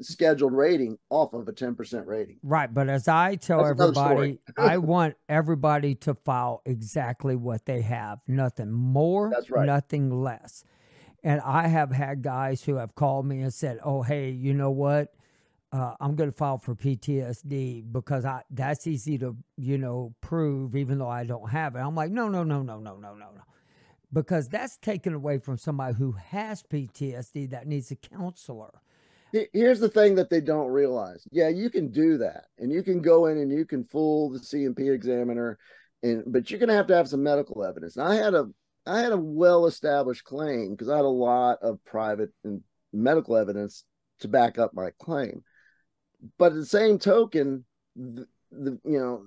[0.00, 2.38] scheduled rating off of a ten percent rating.
[2.42, 7.82] right but as i tell That's everybody i want everybody to file exactly what they
[7.82, 9.66] have nothing more That's right.
[9.66, 10.64] nothing less
[11.22, 14.70] And I have had guys who have called me and said, "Oh, hey, you know
[14.70, 15.12] what?
[15.70, 20.74] Uh, I'm going to file for PTSD because I that's easy to you know prove,
[20.74, 23.28] even though I don't have it." I'm like, "No, no, no, no, no, no, no,
[23.36, 23.42] no,"
[24.12, 28.80] because that's taken away from somebody who has PTSD that needs a counselor.
[29.32, 31.26] Here's the thing that they don't realize.
[31.30, 34.38] Yeah, you can do that, and you can go in and you can fool the
[34.38, 35.58] C&P examiner,
[36.02, 37.96] and but you're going to have to have some medical evidence.
[37.96, 38.46] And I had a
[38.86, 42.62] I had a well established claim because I had a lot of private and
[42.92, 43.84] medical evidence
[44.20, 45.44] to back up my claim.
[46.38, 47.64] But at the same token,
[47.96, 49.24] the, the you know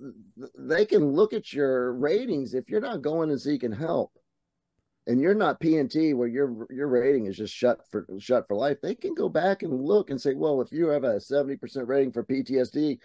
[0.58, 4.12] they can look at your ratings if you're not going and seeking help
[5.08, 8.78] and you're not PNT where your your rating is just shut for shut for life,
[8.82, 12.12] they can go back and look and say, well, if you have a 70% rating
[12.12, 13.00] for PTSD,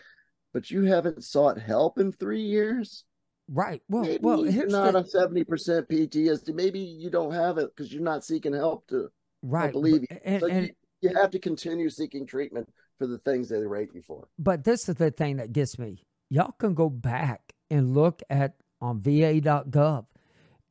[0.52, 3.04] but you haven't sought help in three years.
[3.50, 3.82] Right.
[3.88, 4.98] Well, maybe well, here's not the...
[4.98, 5.44] a 70%
[5.88, 6.54] PTSD.
[6.54, 9.08] Maybe you don't have it because you're not seeking help to
[9.42, 9.72] right.
[9.72, 13.48] believe but, and, so and, you, you have to continue seeking treatment for the things
[13.48, 14.28] they rate you for.
[14.38, 16.02] But this is the thing that gets me.
[16.28, 20.04] Y'all can go back and look at on va.gov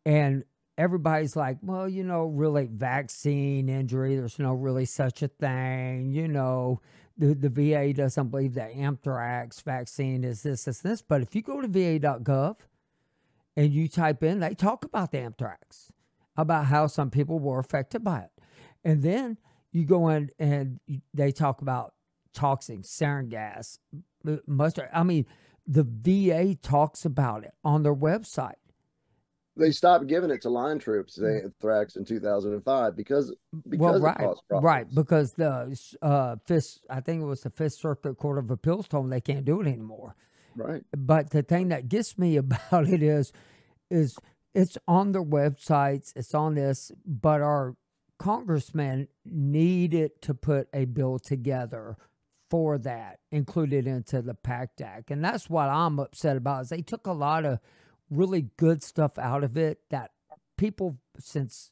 [0.05, 0.43] and
[0.77, 6.11] everybody's like, well, you know, really vaccine injury, there's no really such a thing.
[6.11, 6.81] You know,
[7.17, 11.01] the, the VA doesn't believe that anthrax vaccine is this, this, this.
[11.01, 12.57] But if you go to va.gov
[13.55, 15.91] and you type in, they talk about the anthrax,
[16.35, 18.31] about how some people were affected by it.
[18.83, 19.37] And then
[19.71, 20.79] you go in and
[21.13, 21.93] they talk about
[22.33, 23.79] toxic sarin gas,
[24.45, 24.89] mustard.
[24.93, 25.25] I mean,
[25.65, 28.53] the VA talks about it on their website
[29.57, 31.43] they stopped giving it to line troops mm.
[31.43, 33.33] anthrax in 2005 because
[33.67, 38.15] because well, right right because the uh fifth i think it was the fifth circuit
[38.17, 40.15] court of appeals told them they can't do it anymore.
[40.55, 40.81] Right.
[40.97, 43.31] But the thing that gets me about it is
[43.89, 44.17] is
[44.53, 47.75] it's on their websites it's on this but our
[48.17, 51.95] congressmen needed to put a bill together
[52.49, 55.11] for that included into the pact act.
[55.11, 57.59] And that's what i'm upset about is they took a lot of
[58.09, 60.11] really good stuff out of it that
[60.57, 61.71] people since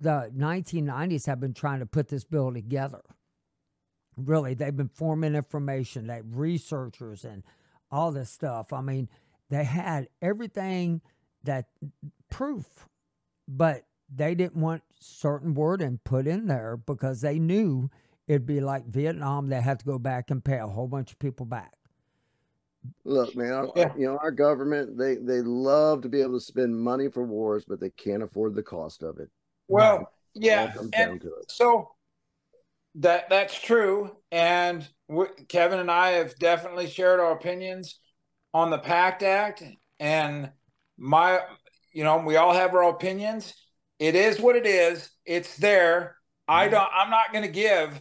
[0.00, 3.02] the 1990s have been trying to put this bill together.
[4.16, 7.42] Really, they've been forming information, they researchers and
[7.90, 8.72] all this stuff.
[8.72, 9.08] I mean,
[9.50, 11.02] they had everything
[11.44, 11.66] that
[12.30, 12.88] proof,
[13.46, 17.90] but they didn't want certain wording put in there because they knew
[18.26, 19.48] it'd be like Vietnam.
[19.48, 21.74] They had to go back and pay a whole bunch of people back.
[23.04, 23.92] Look, man, our, yeah.
[23.96, 27.64] you know our government they they love to be able to spend money for wars,
[27.66, 29.30] but they can't afford the cost of it.
[29.68, 31.90] Well, yeah, and so
[32.96, 34.86] that that's true, and
[35.48, 37.98] Kevin and I have definitely shared our opinions
[38.52, 39.62] on the Pact Act,
[40.00, 40.50] and
[40.98, 41.40] my,
[41.92, 43.54] you know, we all have our opinions.
[43.98, 45.10] It is what it is.
[45.24, 46.16] It's there.
[46.48, 46.74] I mm-hmm.
[46.74, 46.90] don't.
[46.94, 48.00] I'm not going to give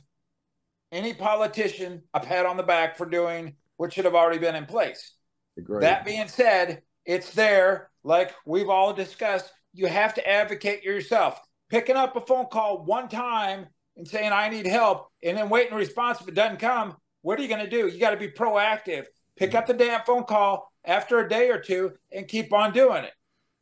[0.91, 4.65] any politician a pat on the back for doing which should have already been in
[4.65, 5.13] place.
[5.57, 5.83] Agreed.
[5.83, 7.89] That being said, it's there.
[8.03, 11.39] Like we've all discussed, you have to advocate yourself.
[11.69, 15.73] Picking up a phone call one time and saying, I need help, and then waiting
[15.73, 17.87] a response if it doesn't come, what are you going to do?
[17.87, 19.05] You got to be proactive.
[19.35, 23.03] Pick up the damn phone call after a day or two and keep on doing
[23.03, 23.13] it.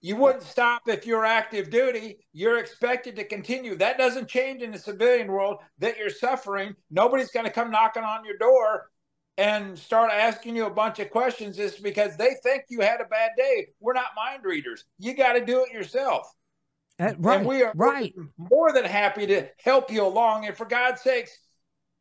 [0.01, 2.25] You wouldn't stop if you're active duty.
[2.33, 3.77] You're expected to continue.
[3.77, 6.75] That doesn't change in the civilian world that you're suffering.
[6.91, 8.89] Nobody's going to come knocking on your door
[9.37, 13.05] and start asking you a bunch of questions is because they think you had a
[13.05, 13.67] bad day.
[13.79, 14.85] We're not mind readers.
[14.99, 16.31] You got to do it yourself.
[16.99, 17.39] Uh, right.
[17.39, 18.13] And we are right.
[18.37, 20.45] more than happy to help you along.
[20.45, 21.35] And for God's sakes,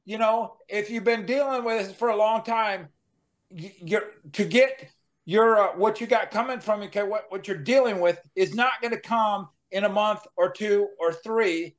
[0.04, 2.88] you know, if you've been dealing with this for a long time,
[3.50, 4.88] you're to get
[5.24, 8.54] your uh, what you got coming from you, okay, what what you're dealing with is
[8.54, 11.76] not going to come in a month or two or three.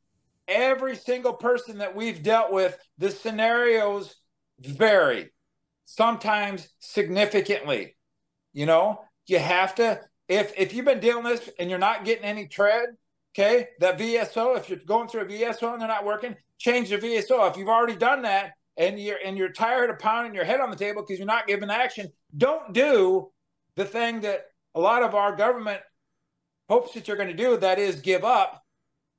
[0.47, 4.15] Every single person that we've dealt with, the scenarios
[4.59, 5.29] vary
[5.85, 7.95] sometimes significantly.
[8.53, 12.23] You know, you have to if if you've been dealing this and you're not getting
[12.23, 12.89] any tread,
[13.35, 16.97] okay, that VSO, if you're going through a VSO and they're not working, change the
[16.97, 17.49] VSO.
[17.49, 20.69] If you've already done that and you're and you're tired of pounding your head on
[20.69, 23.31] the table because you're not giving action, don't do
[23.75, 25.81] the thing that a lot of our government
[26.69, 28.63] hopes that you're going to do, that is give up.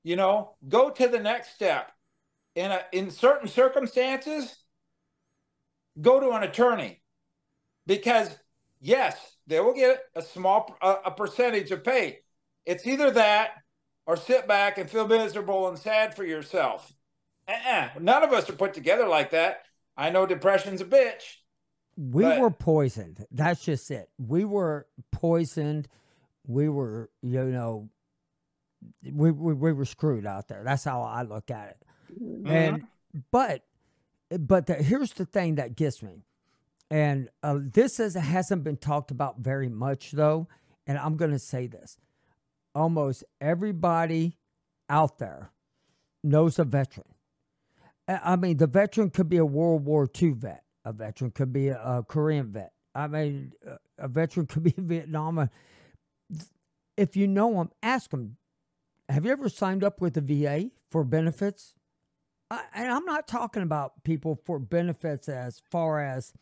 [0.03, 1.91] You know, go to the next step.
[2.55, 4.55] In a, in certain circumstances,
[6.01, 7.01] go to an attorney
[7.87, 8.37] because
[8.81, 12.21] yes, they will get a small a, a percentage of pay.
[12.67, 13.51] It's either that
[14.07, 16.93] or sit back and feel miserable and sad for yourself.
[17.49, 17.91] Uh-uh.
[18.01, 19.63] None of us are put together like that.
[19.97, 21.23] I know depression's a bitch.
[21.97, 22.41] We but...
[22.41, 23.27] were poisoned.
[23.31, 24.09] That's just it.
[24.19, 25.89] We were poisoned.
[26.47, 27.89] We were, you know,
[29.03, 30.63] we, we we were screwed out there.
[30.65, 31.87] That's how I look at it.
[32.23, 32.47] Mm-hmm.
[32.47, 32.87] And
[33.31, 33.63] but
[34.31, 36.25] but the, here's the thing that gets me,
[36.91, 40.49] and uh, this is, hasn't been talked about very much though.
[40.87, 41.99] And I'm going to say this:
[42.75, 44.39] almost everybody
[44.89, 45.51] out there
[46.23, 47.07] knows a veteran.
[48.07, 50.63] I mean, the veteran could be a World War II vet.
[50.85, 52.73] A veteran could be a, a Korean vet.
[52.95, 53.53] I mean,
[53.99, 55.49] a veteran could be Vietnam.
[56.97, 58.37] If you know them, ask them.
[59.09, 61.75] Have you ever signed up with the VA for benefits?
[62.51, 66.33] I, and I'm not talking about people for benefits as far as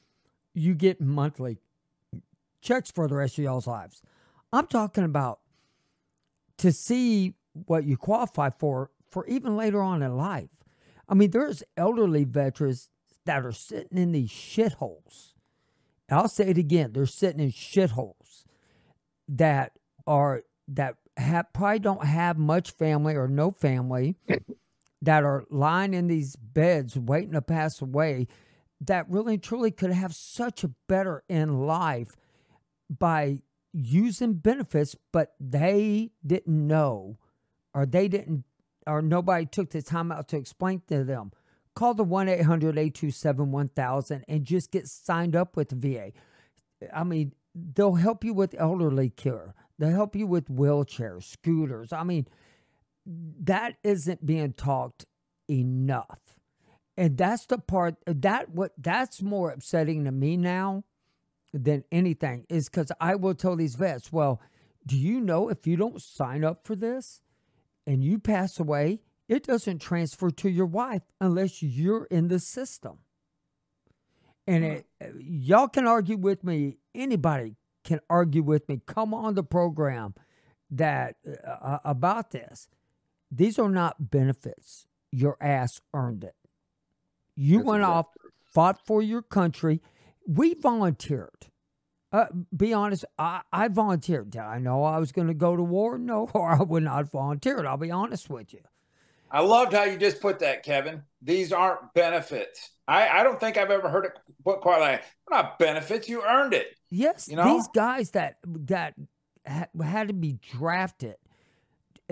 [0.55, 1.59] you get monthly
[2.61, 4.03] checks for the rest of y'all's lives.
[4.53, 5.41] I'm talking about
[6.59, 10.51] to see what you qualify for for even later on in life.
[11.09, 12.91] I mean, there's elderly veterans
[13.27, 15.35] that are sitting in these shitholes.
[16.11, 18.45] I'll say it again: they're sitting in shitholes
[19.29, 19.73] that
[20.07, 24.17] are that have probably don't have much family or no family
[25.03, 28.29] that are lying in these beds waiting to pass away
[28.81, 32.17] that really truly could have such a better in life
[32.89, 37.19] by using benefits, but they didn't know
[37.75, 38.45] or they didn't
[38.87, 41.31] or nobody took the time out to explain to them.
[41.75, 46.13] Call the 1 800 827 1000 and just get signed up with VA.
[46.93, 51.93] I mean, they'll help you with elderly care, they'll help you with wheelchairs, scooters.
[51.93, 52.27] I mean,
[53.07, 55.07] that isn't being talked
[55.51, 56.21] enough.
[56.97, 60.85] And that's the part that what that's more upsetting to me now
[61.53, 64.41] than anything is because I will tell these vets, well,
[64.87, 67.23] do you know if you don't sign up for this
[67.87, 72.99] and you pass away, it doesn't transfer to your wife unless you're in the system.
[74.47, 74.87] And it,
[75.21, 76.79] y'all can argue with me.
[76.95, 78.81] Anybody can argue with me.
[78.87, 80.15] Come on the program
[80.71, 82.69] that uh, about this.
[83.35, 84.87] These are not benefits.
[85.11, 86.35] Your ass earned it.
[87.35, 88.07] You That's went off,
[88.53, 89.81] fought for your country.
[90.27, 91.47] We volunteered.
[92.13, 94.31] Uh, be honest, I, I volunteered.
[94.31, 95.97] Did I know I was going to go to war?
[95.97, 97.65] No, or I would not have volunteered.
[97.65, 98.61] I'll be honest with you.
[99.31, 101.03] I loved how you just put that, Kevin.
[101.23, 102.71] These aren't benefits.
[102.87, 104.13] I, I don't think I've ever heard it
[104.45, 106.07] put quite like they're not benefits.
[106.07, 106.67] You earned it.
[106.91, 107.55] Yes, You know?
[107.55, 108.93] these guys that that
[109.47, 111.17] ha- had to be drafted,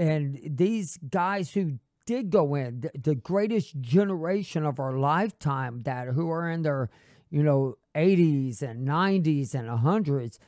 [0.01, 6.09] and these guys who did go in, the, the greatest generation of our lifetime, that
[6.09, 6.89] who are in their,
[7.31, 10.39] you know, eighties and nineties and hundreds,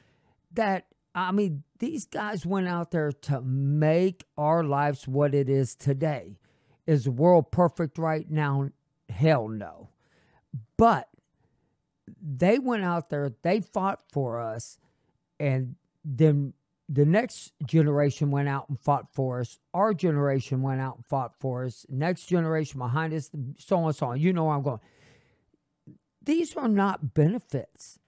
[0.55, 5.75] that I mean, these guys went out there to make our lives what it is
[5.75, 6.39] today.
[6.87, 8.71] Is the world perfect right now?
[9.11, 9.91] Hell no.
[10.79, 11.09] But
[12.21, 14.79] they went out there, they fought for us,
[15.39, 16.55] and then
[16.93, 19.59] the next generation went out and fought for us.
[19.73, 21.87] Our generation went out and fought for us.
[21.89, 24.21] Next generation behind us, so on and so on.
[24.21, 24.81] You know where I'm going.
[26.23, 27.99] These are not benefits.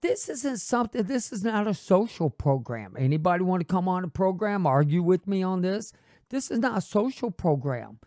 [0.00, 2.96] This isn't something, this is not a social program.
[2.98, 5.92] Anybody want to come on a program, argue with me on this?
[6.30, 8.00] This is not a social program.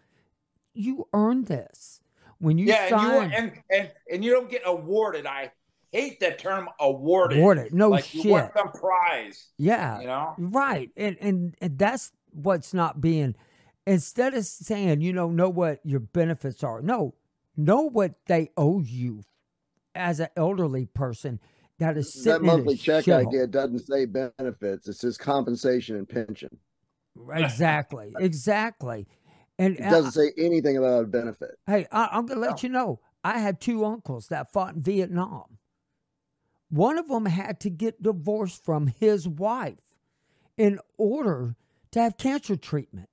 [0.73, 2.01] You earn this.
[2.39, 5.25] When you yeah, sign, and you and, and and you don't get awarded.
[5.25, 5.53] I
[5.95, 7.39] hate that term awarded.
[7.39, 7.73] Awarded.
[7.73, 8.25] No like shit.
[8.25, 9.47] you want some prize.
[9.57, 10.33] yeah, You know?
[10.37, 10.91] Right.
[10.97, 13.35] And, and and that's what's not being
[13.87, 16.81] instead of saying, you know, know what your benefits are.
[16.81, 17.15] No,
[17.55, 19.23] know what they owe you
[19.93, 21.39] as an elderly person
[21.79, 23.27] that is that sitting in a monthly check shithole.
[23.27, 24.87] I get doesn't say benefits.
[24.87, 26.57] It says compensation and pension.
[27.33, 28.13] Exactly.
[28.19, 29.07] Exactly.
[29.57, 31.51] And It doesn't say anything about a benefit.
[31.65, 32.99] Hey, I, I'm gonna let you know.
[33.23, 35.54] I had two uncles that fought in Vietnam.
[36.69, 39.99] One of them had to get divorced from his wife
[40.57, 41.55] in order
[41.91, 43.09] to have cancer treatment.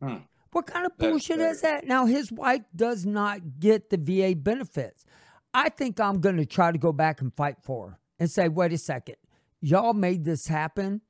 [0.00, 0.16] Hmm.
[0.52, 1.86] What kind of bullshit is that?
[1.86, 5.04] Now his wife does not get the VA benefits.
[5.52, 8.48] I think I'm going to try to go back and fight for her and say,
[8.48, 9.16] wait a second,
[9.60, 11.00] y'all made this happen,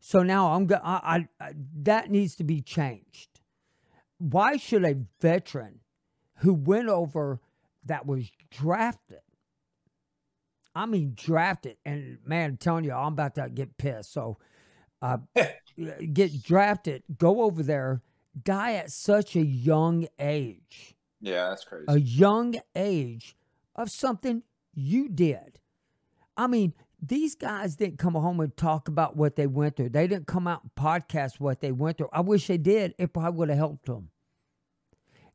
[0.00, 0.82] so now I'm going.
[0.84, 1.52] I, I
[1.82, 3.40] that needs to be changed.
[4.18, 5.80] Why should a veteran
[6.36, 7.40] who went over
[7.84, 9.20] that was drafted?
[10.76, 14.12] I mean, drafted, and man, I'm telling you, I'm about to get pissed.
[14.12, 14.36] So,
[15.00, 15.18] uh,
[16.12, 18.02] get drafted, go over there,
[18.40, 21.86] die at such a young age Yeah, that's crazy.
[21.88, 23.36] a young age
[23.74, 24.42] of something
[24.74, 25.60] you did.
[26.36, 29.90] I mean, these guys didn't come home and talk about what they went through.
[29.90, 32.10] They didn't come out and podcast what they went through.
[32.12, 32.94] I wish they did.
[32.98, 34.10] It probably would have helped them.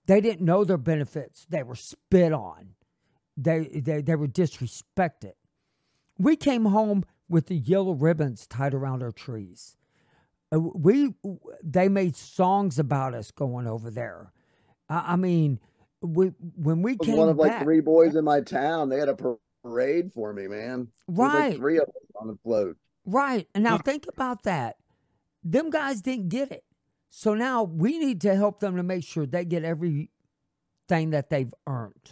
[0.05, 1.45] They didn't know their benefits.
[1.49, 2.75] They were spit on.
[3.37, 5.33] They they, they were disrespected.
[6.17, 9.77] We came home with the yellow ribbons tied around our trees.
[10.53, 11.13] Uh, we
[11.63, 14.31] they made songs about us going over there.
[14.89, 15.59] I, I mean,
[16.01, 18.89] we when we I was came one of like back, three boys in my town.
[18.89, 19.15] They had a
[19.63, 20.89] parade for me, man.
[21.07, 22.77] Right, like three of us on the float.
[23.05, 23.47] right.
[23.55, 24.75] And now think about that.
[25.43, 26.63] Them guys didn't get it,
[27.09, 30.09] so now we need to help them to make sure they get everything
[30.89, 32.11] that they've earned,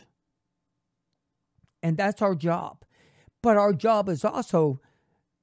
[1.83, 2.83] and that's our job.
[3.41, 4.79] But our job is also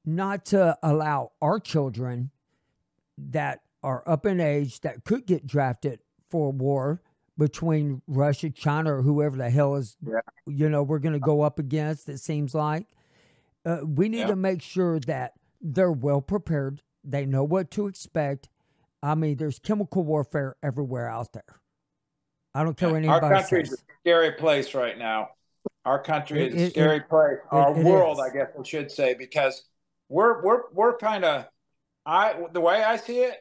[0.05, 2.31] not to allow our children
[3.19, 7.01] that are up in age that could get drafted for war
[7.39, 10.21] between Russia, China, or whoever the hell is, Yeah.
[10.47, 12.87] you know, we're going to go up against, it seems like.
[13.65, 14.27] Uh, we need Yeah.
[14.29, 16.83] to make sure that they're well prepared.
[17.05, 18.49] They know what to expect.
[19.03, 21.61] I mean, there's chemical warfare everywhere out there.
[22.55, 25.31] I don't care what Our anybody country's a scary place right now.
[25.87, 27.39] Our country It- is a it- scary place.
[27.51, 28.25] Our it world, is.
[28.25, 29.63] I guess I should say, because
[30.09, 31.47] we're we're we're kind of
[32.05, 33.37] I the way I see it,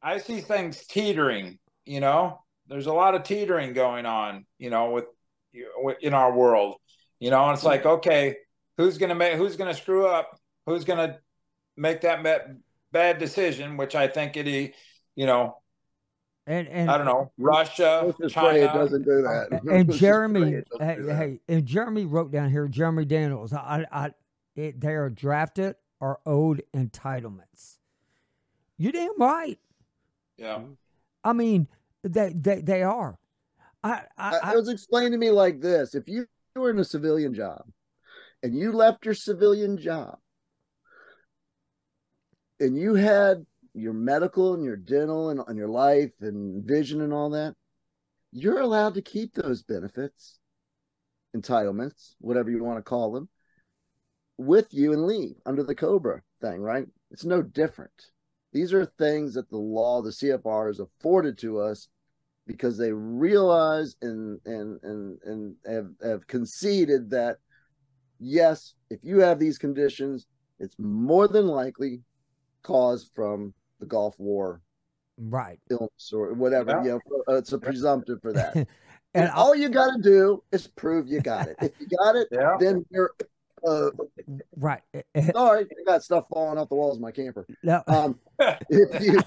[0.00, 1.58] I see things teetering.
[1.84, 4.46] You know, there's a lot of teetering going on.
[4.58, 5.04] You know, with
[6.00, 6.76] in our world.
[7.18, 8.36] You know, and it's like, okay,
[8.76, 10.38] who's gonna make who's gonna screw up?
[10.66, 11.18] Who's gonna
[11.76, 12.22] make that
[12.92, 13.76] bad decision?
[13.76, 14.70] Which I think it, is,
[15.16, 15.58] you know,
[16.46, 18.80] And, and I don't know, Russia, Let's just pray it China.
[18.80, 19.60] doesn't do that.
[19.70, 21.16] And Jeremy, pray it doesn't hey, do that.
[21.16, 23.54] hey, and Jeremy wrote down here, Jeremy Daniels.
[23.54, 24.10] I, I,
[24.54, 27.78] it, they are drafted or owed entitlements.
[28.76, 29.58] You damn right.
[30.36, 30.60] Yeah.
[31.22, 31.66] I mean,
[32.02, 33.18] they, they, they are.
[33.82, 36.26] I, I, uh, I- I it was explained to me like this: if you
[36.56, 37.64] were in a civilian job
[38.42, 40.18] and you left your civilian job
[42.60, 47.12] and you had your medical and your dental and, and your life and vision and
[47.12, 47.54] all that,
[48.32, 50.38] you're allowed to keep those benefits,
[51.36, 53.28] entitlements, whatever you want to call them,
[54.38, 56.86] with you and leave under the Cobra thing, right?
[57.10, 57.92] It's no different.
[58.52, 61.88] These are things that the law, the CFR, has afforded to us
[62.46, 67.38] because they realize and and and and have, have conceded that
[68.20, 70.26] yes, if you have these conditions,
[70.58, 72.02] it's more than likely
[72.62, 73.54] caused from
[73.84, 74.60] the Gulf War
[75.18, 75.60] right.
[75.70, 76.70] illness or whatever.
[76.70, 76.82] Yeah.
[76.84, 78.54] You know, uh, it's a presumptive for that.
[78.56, 78.66] and
[79.14, 81.56] and I- all you got to do is prove you got it.
[81.60, 82.56] If you got it, Yeah.
[82.58, 83.12] then you're.
[83.66, 83.90] Uh,
[84.56, 84.82] right.
[85.32, 87.46] Sorry, I got stuff falling off the walls of my camper.
[87.62, 88.18] no, Um,
[88.68, 89.18] if you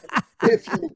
[0.43, 0.89] if you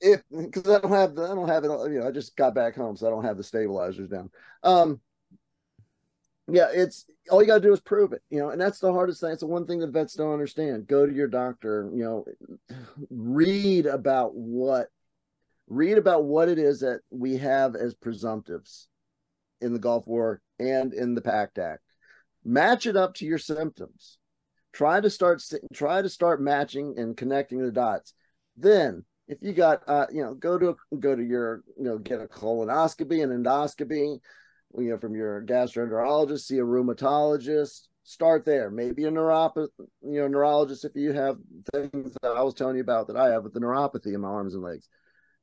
[0.00, 2.54] if because I don't have the I don't have it you know I just got
[2.54, 4.30] back home so I don't have the stabilizers down.
[4.62, 5.00] Um
[6.48, 9.20] yeah, it's all you gotta do is prove it, you know, and that's the hardest
[9.20, 9.30] thing.
[9.30, 10.86] It's the one thing that vets don't understand.
[10.86, 12.24] Go to your doctor, you know,
[13.10, 14.88] read about what
[15.66, 18.86] read about what it is that we have as presumptives
[19.60, 21.82] in the Gulf War and in the Pact Act.
[22.44, 24.18] Match it up to your symptoms
[24.74, 25.42] try to start
[25.72, 28.12] try to start matching and connecting the dots
[28.56, 32.20] then if you got uh you know go to go to your you know get
[32.20, 34.18] a colonoscopy an endoscopy
[34.78, 38.70] you know from your gastroenterologist see a rheumatologist start there.
[38.70, 39.68] Maybe a neuropathy
[40.02, 41.38] you know neurologist if you have
[41.72, 44.28] things that i was telling you about that i have with the neuropathy in my
[44.28, 44.88] arms and legs.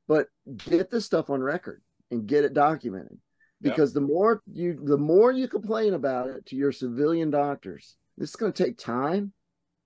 [0.08, 0.26] But
[0.58, 3.18] get this stuff on record and get it documented.
[3.62, 3.72] Yep.
[3.74, 8.30] because the more you the more you complain about it to your civilian doctors this
[8.30, 9.32] is going to take time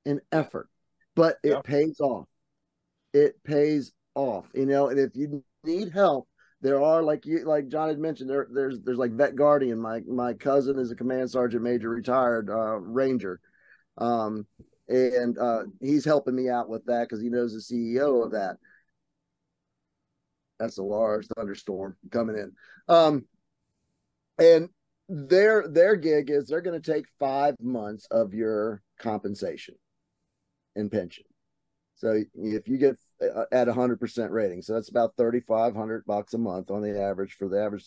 [0.07, 0.69] and effort
[1.15, 1.65] but it Yep.
[1.65, 2.27] pays off.
[3.15, 4.51] It pays off.
[4.55, 6.27] You know and if you need help
[6.63, 9.79] there are like you like john had mentioned there there's there's like vet guardian.
[9.79, 13.41] My my cousin is a command sergeant major retired uh ranger.
[13.99, 14.47] Um
[14.89, 18.57] and uh he's helping me out with that because he knows the ceo of that.
[20.59, 22.53] That's a large thunderstorm coming in.
[22.89, 23.27] Um
[24.39, 24.69] and
[25.09, 29.77] their their gig is they're going to take five months of your compensation
[30.75, 31.25] and pension
[31.97, 36.71] so if you get uh, at 100% rating so that's about 3500 bucks a month
[36.71, 37.87] on the average for the average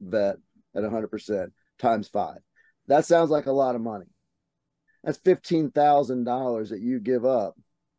[0.00, 0.36] vet
[0.74, 2.38] at 100% times five.
[2.86, 4.06] That sounds like a lot of money.
[5.04, 7.54] That's $15000 that you give up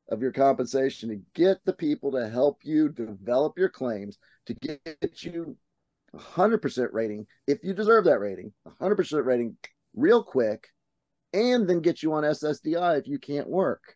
[0.10, 5.24] of your compensation to get the people to help you develop your claims to get
[5.24, 5.56] you
[6.16, 8.52] 100% rating if you deserve that rating
[8.82, 9.56] 100% rating
[9.96, 10.68] real quick
[11.34, 13.96] and then get you on ssdi if you can't work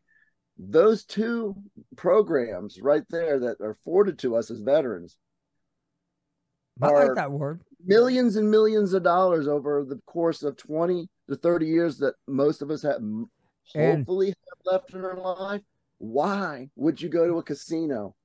[0.57, 1.55] those two
[1.95, 5.17] programs right there that are afforded to us as veterans
[6.81, 7.61] I like that word.
[7.85, 12.61] millions and millions of dollars over the course of 20 to 30 years that most
[12.61, 13.29] of us have m-
[13.75, 15.61] And- hopefully have left in our life
[15.99, 18.15] why would you go to a casino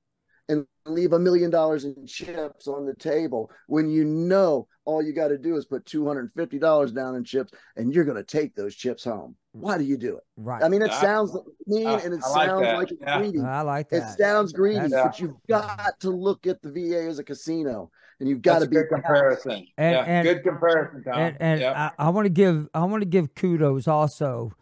[0.49, 5.13] and leave a million dollars in chips on the table when you know all you
[5.13, 8.73] got to do is put $250 down in chips and you're going to take those
[8.75, 9.35] chips home.
[9.51, 10.23] Why do you do it?
[10.35, 10.63] Right.
[10.63, 11.37] I mean, it I- sounds
[11.67, 12.77] mean I- and it I sounds that.
[12.77, 13.19] like it's Yeah.
[13.19, 13.39] greedy.
[13.41, 14.13] I like that.
[14.13, 17.91] It sounds greedy, That's- but you've got to look at the VA as a casino
[18.19, 19.51] and you've got That's to a be good comparison.
[19.77, 21.13] And- yeah, and- good comparison, Tom.
[21.19, 21.75] and and Yep.
[21.75, 24.53] I, I want to give I want to give kudos also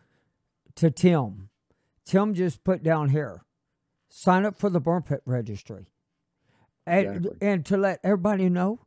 [0.75, 1.49] to Tim.
[2.05, 3.43] Tim just put down here,
[4.09, 5.88] sign up for the burn pit registry,
[6.86, 7.38] and Exactly.
[7.41, 8.80] and to let everybody know,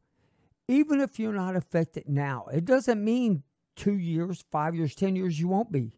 [0.70, 3.42] even if you're not affected now, it doesn't mean
[3.76, 5.92] two years, five years, ten years you won't be.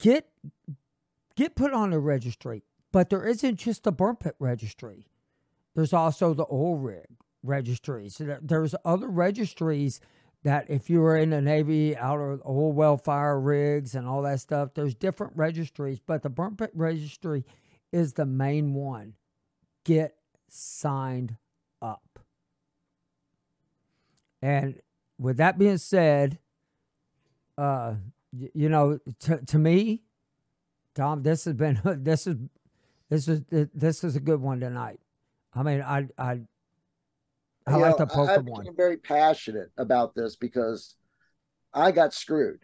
[0.00, 0.30] Get
[1.36, 5.06] get put on the registry, but there isn't just the burn pit registry.
[5.74, 7.06] There's also the oil rig
[7.42, 8.20] registries.
[8.40, 10.00] There's other registries
[10.42, 14.22] that if you were in the Navy, out of oil well fire rigs and all
[14.22, 17.44] that stuff, there's different registries, but the burn pit registry
[17.92, 19.14] is the main one.
[19.84, 20.16] Get
[20.48, 21.36] signed
[21.82, 22.18] up.
[24.44, 24.78] And
[25.18, 26.38] with that being said,
[27.56, 27.94] uh,
[28.30, 30.02] y- you know, to, to me,
[30.94, 32.36] Tom, this has been this is
[33.08, 35.00] this is this is a good one tonight.
[35.54, 36.40] I mean, I I
[37.66, 38.60] I You like know, the poker I one.
[38.64, 40.94] became very passionate about this because
[41.72, 42.60] I got screwed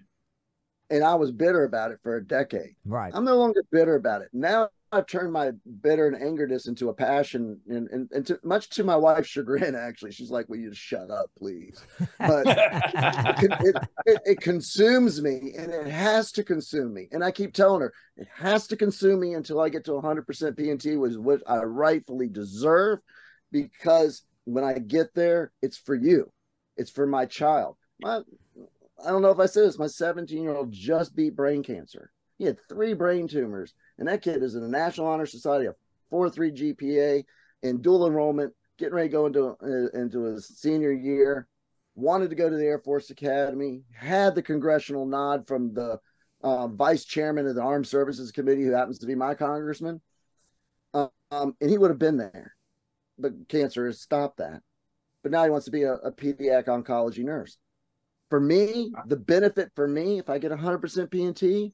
[0.90, 2.76] and I was bitter about it for a decade.
[2.84, 3.10] Right.
[3.14, 4.28] I'm no longer bitter about it.
[4.34, 8.70] Now I've turned my bitter and angerness into a passion and, and, and to, much
[8.70, 10.10] to my wife's chagrin, actually.
[10.10, 11.80] She's like, Will you just shut up, please?
[12.18, 17.08] But it, it, it, consumes me and it has to consume me.
[17.12, 20.56] And I keep telling her it has to consume me until I get to 100%
[20.56, 22.98] P&T, which is what I rightfully deserve.
[23.52, 26.32] Because when I get there, it's for you,
[26.76, 27.76] it's for my child.
[28.00, 28.22] My,
[29.04, 32.10] I don't know if I said this, my 17 year old just beat brain cancer.
[32.38, 35.74] He had three brain tumors, and that kid is in the National Honor Society, a
[36.10, 37.24] 4 3 GPA,
[37.62, 41.46] in dual enrollment, getting ready to go into, uh, into his senior year
[41.94, 45.98] wanted to go to the Air Force Academy, had the congressional nod from the
[46.42, 50.00] uh, vice chairman of the Armed Services Committee, who happens to be my congressman.
[50.94, 52.54] Um, and he would have been there,
[53.18, 54.62] but cancer has stopped that.
[55.22, 57.58] But now he wants to be a, a pediatric oncology nurse.
[58.30, 61.72] For me, the benefit for me, if I get 100% P&T,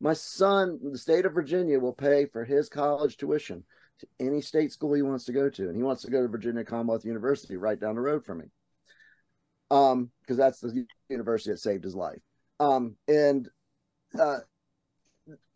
[0.00, 3.64] my son, the state of Virginia, will pay for his college tuition
[4.00, 5.68] to any state school he wants to go to.
[5.68, 8.44] And he wants to go to Virginia Commonwealth University right down the road from me
[9.70, 12.20] um because that's the university that saved his life
[12.58, 13.48] um and
[14.18, 14.38] uh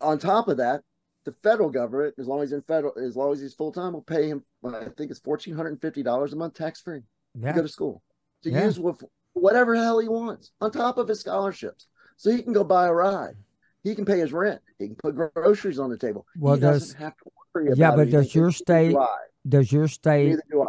[0.01, 0.81] on top of that
[1.25, 4.03] the federal government as long as he's in federal as long as he's full-time will
[4.03, 7.01] pay him i think it's $1450 a month tax-free
[7.39, 7.47] yeah.
[7.47, 8.03] to go to school
[8.43, 8.65] to Yeah.
[8.65, 11.87] use with whatever hell he wants on top of his scholarships
[12.17, 13.33] so he can go buy a ride
[13.83, 16.81] he can pay his rent he can put groceries on the table Well, he does-
[16.81, 17.23] doesn't have to
[17.53, 17.77] worry about.
[17.77, 18.95] Yeah, but anything, does your state
[19.47, 20.67] does your state neither do I.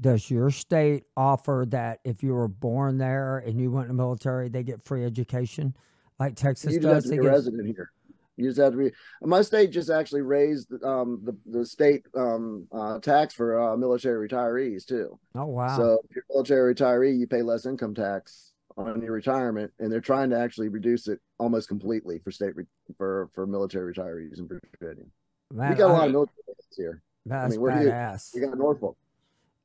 [0.00, 4.02] does your state offer that if you were born there and you went in the
[4.02, 5.74] military, they get free education,
[6.18, 7.10] like Texas you just have does?
[7.10, 7.90] to be a resident here.
[8.38, 8.90] You just have to be.
[9.22, 14.28] My state just actually raised um, the the state um, uh, tax for uh, military
[14.28, 15.18] retirees too.
[15.34, 15.74] oh wow!
[15.76, 19.90] So if you're a military retiree, you pay less income tax on your retirement, and
[19.90, 22.66] they're trying to actually reduce it almost completely for state re-
[22.96, 25.04] for for military retirees in Virginia.
[25.52, 27.02] Man, we got a I- lot of military vets here.
[27.24, 27.90] that's mean, we're here.
[27.90, 28.34] badass.
[28.34, 28.96] We got Norfolk.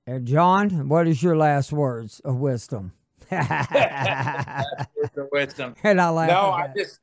[0.07, 2.93] And John, what is your last words of wisdom?
[3.29, 3.47] and
[4.97, 5.75] Words of wisdom.
[5.83, 6.29] I laugh.
[6.29, 6.99] No, I just,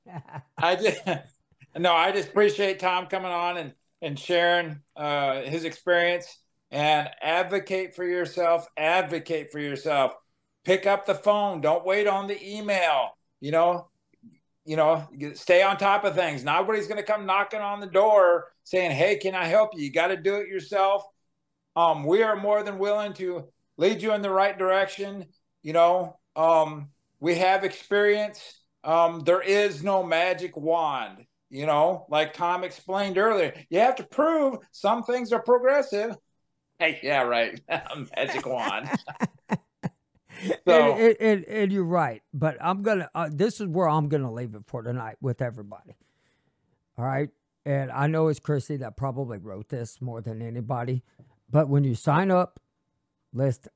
[0.59, 1.01] I just,
[1.79, 6.39] no, I just appreciate Tom coming on and and sharing uh, his experience
[6.71, 8.67] and advocate for yourself.
[8.77, 10.15] Advocate for yourself.
[10.69, 11.63] Pick up the phone.
[11.63, 13.17] Don't wait on the email.
[13.41, 13.89] You know,
[14.67, 16.45] you know, stay on top of things.
[16.45, 19.91] Nobody's going to come knocking on the door saying, "Hey, can I help you?" You
[19.91, 21.05] got to do it yourself.
[21.75, 23.49] Um, we are more than willing to
[23.79, 25.25] lead you in the right direction.
[25.63, 28.61] You know, um, we have experience.
[28.85, 31.25] Um, there is no magic wand.
[31.49, 36.15] You know, like Tom explained earlier, you have to prove some things are progressive.
[36.81, 37.61] Hey, yeah, right.
[38.17, 38.89] magic wand.
[40.67, 43.11] So- and, and, and, you're right, but I'm gonna.
[43.15, 45.97] Uh, this is where I'm gonna leave it for tonight with everybody.
[46.97, 47.31] All right,
[47.65, 51.03] and I know it's Chrissy that probably wrote this more than anybody,
[51.51, 52.61] but when you sign up,
[53.33, 53.69] list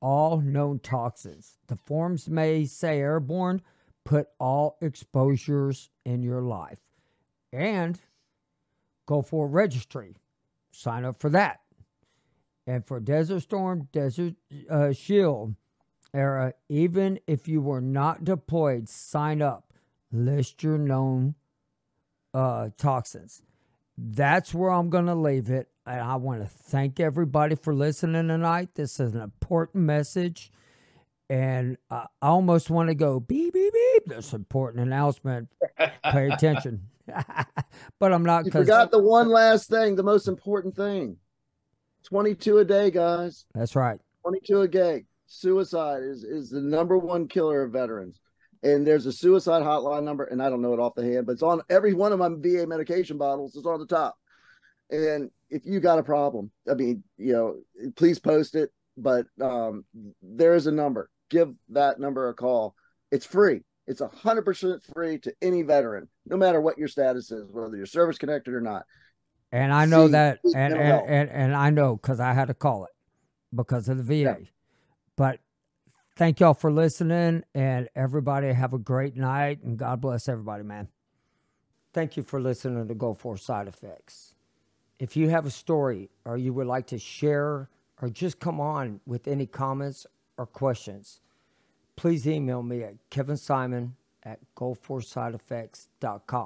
[0.00, 1.58] all known toxins.
[1.68, 3.62] The forms may say airborne.
[4.04, 6.78] Put all exposures in your life,
[7.52, 8.00] and
[9.06, 10.16] go for a registry.
[10.72, 11.60] Sign up for that.
[12.66, 14.34] And for Desert Storm, Desert
[14.70, 15.54] uh, Shield
[16.14, 19.72] era, even if you were not deployed, sign up.
[20.12, 21.34] List your known
[22.34, 23.42] uh, toxins.
[23.96, 25.68] That's where I'm going to leave it.
[25.86, 28.70] and I want to thank everybody for listening tonight.
[28.74, 30.50] This is an important message,
[31.28, 34.06] and I almost want to go beep beep beep.
[34.06, 35.48] This important announcement.
[35.78, 36.88] Pay attention,
[37.98, 41.18] but I'm not You because forgot the one last thing, the most important thing.
[42.04, 43.44] 22 a day, guys.
[43.54, 44.00] that's right.
[44.22, 45.04] 22 a day.
[45.32, 48.20] Suicide is is the number one killer of veterans.
[48.64, 51.32] And there's a suicide hotline number, and I don't know it off the hand, but
[51.32, 53.54] it's on every one of my VA medication bottles.
[53.54, 54.18] It's on the top.
[54.90, 57.60] And if you got a problem, I mean, you know,
[57.94, 58.70] please post it.
[58.96, 59.84] But um,
[60.20, 61.08] there is a number.
[61.30, 62.74] Give that number a call.
[63.12, 63.60] It's free.
[63.86, 67.76] It's a hundred percent free to any veteran, no matter what your status is, whether
[67.76, 68.82] you're service connected or not.
[69.52, 72.54] And I know See, that, and and, and, and I know because I had to
[72.54, 72.90] call it
[73.54, 74.14] because of the VA.
[74.14, 74.36] Yeah.
[76.20, 80.88] Thank y'all for listening, and everybody have a great night, and God bless everybody, man.
[81.94, 84.34] Thank you for listening to Gulf War Side Effects.
[84.98, 87.70] If you have a story or you would like to share
[88.02, 90.06] or just come on with any comments
[90.36, 91.22] or questions,
[91.96, 96.38] please email me at Kevin Simon at gulfwarsideeffects.com.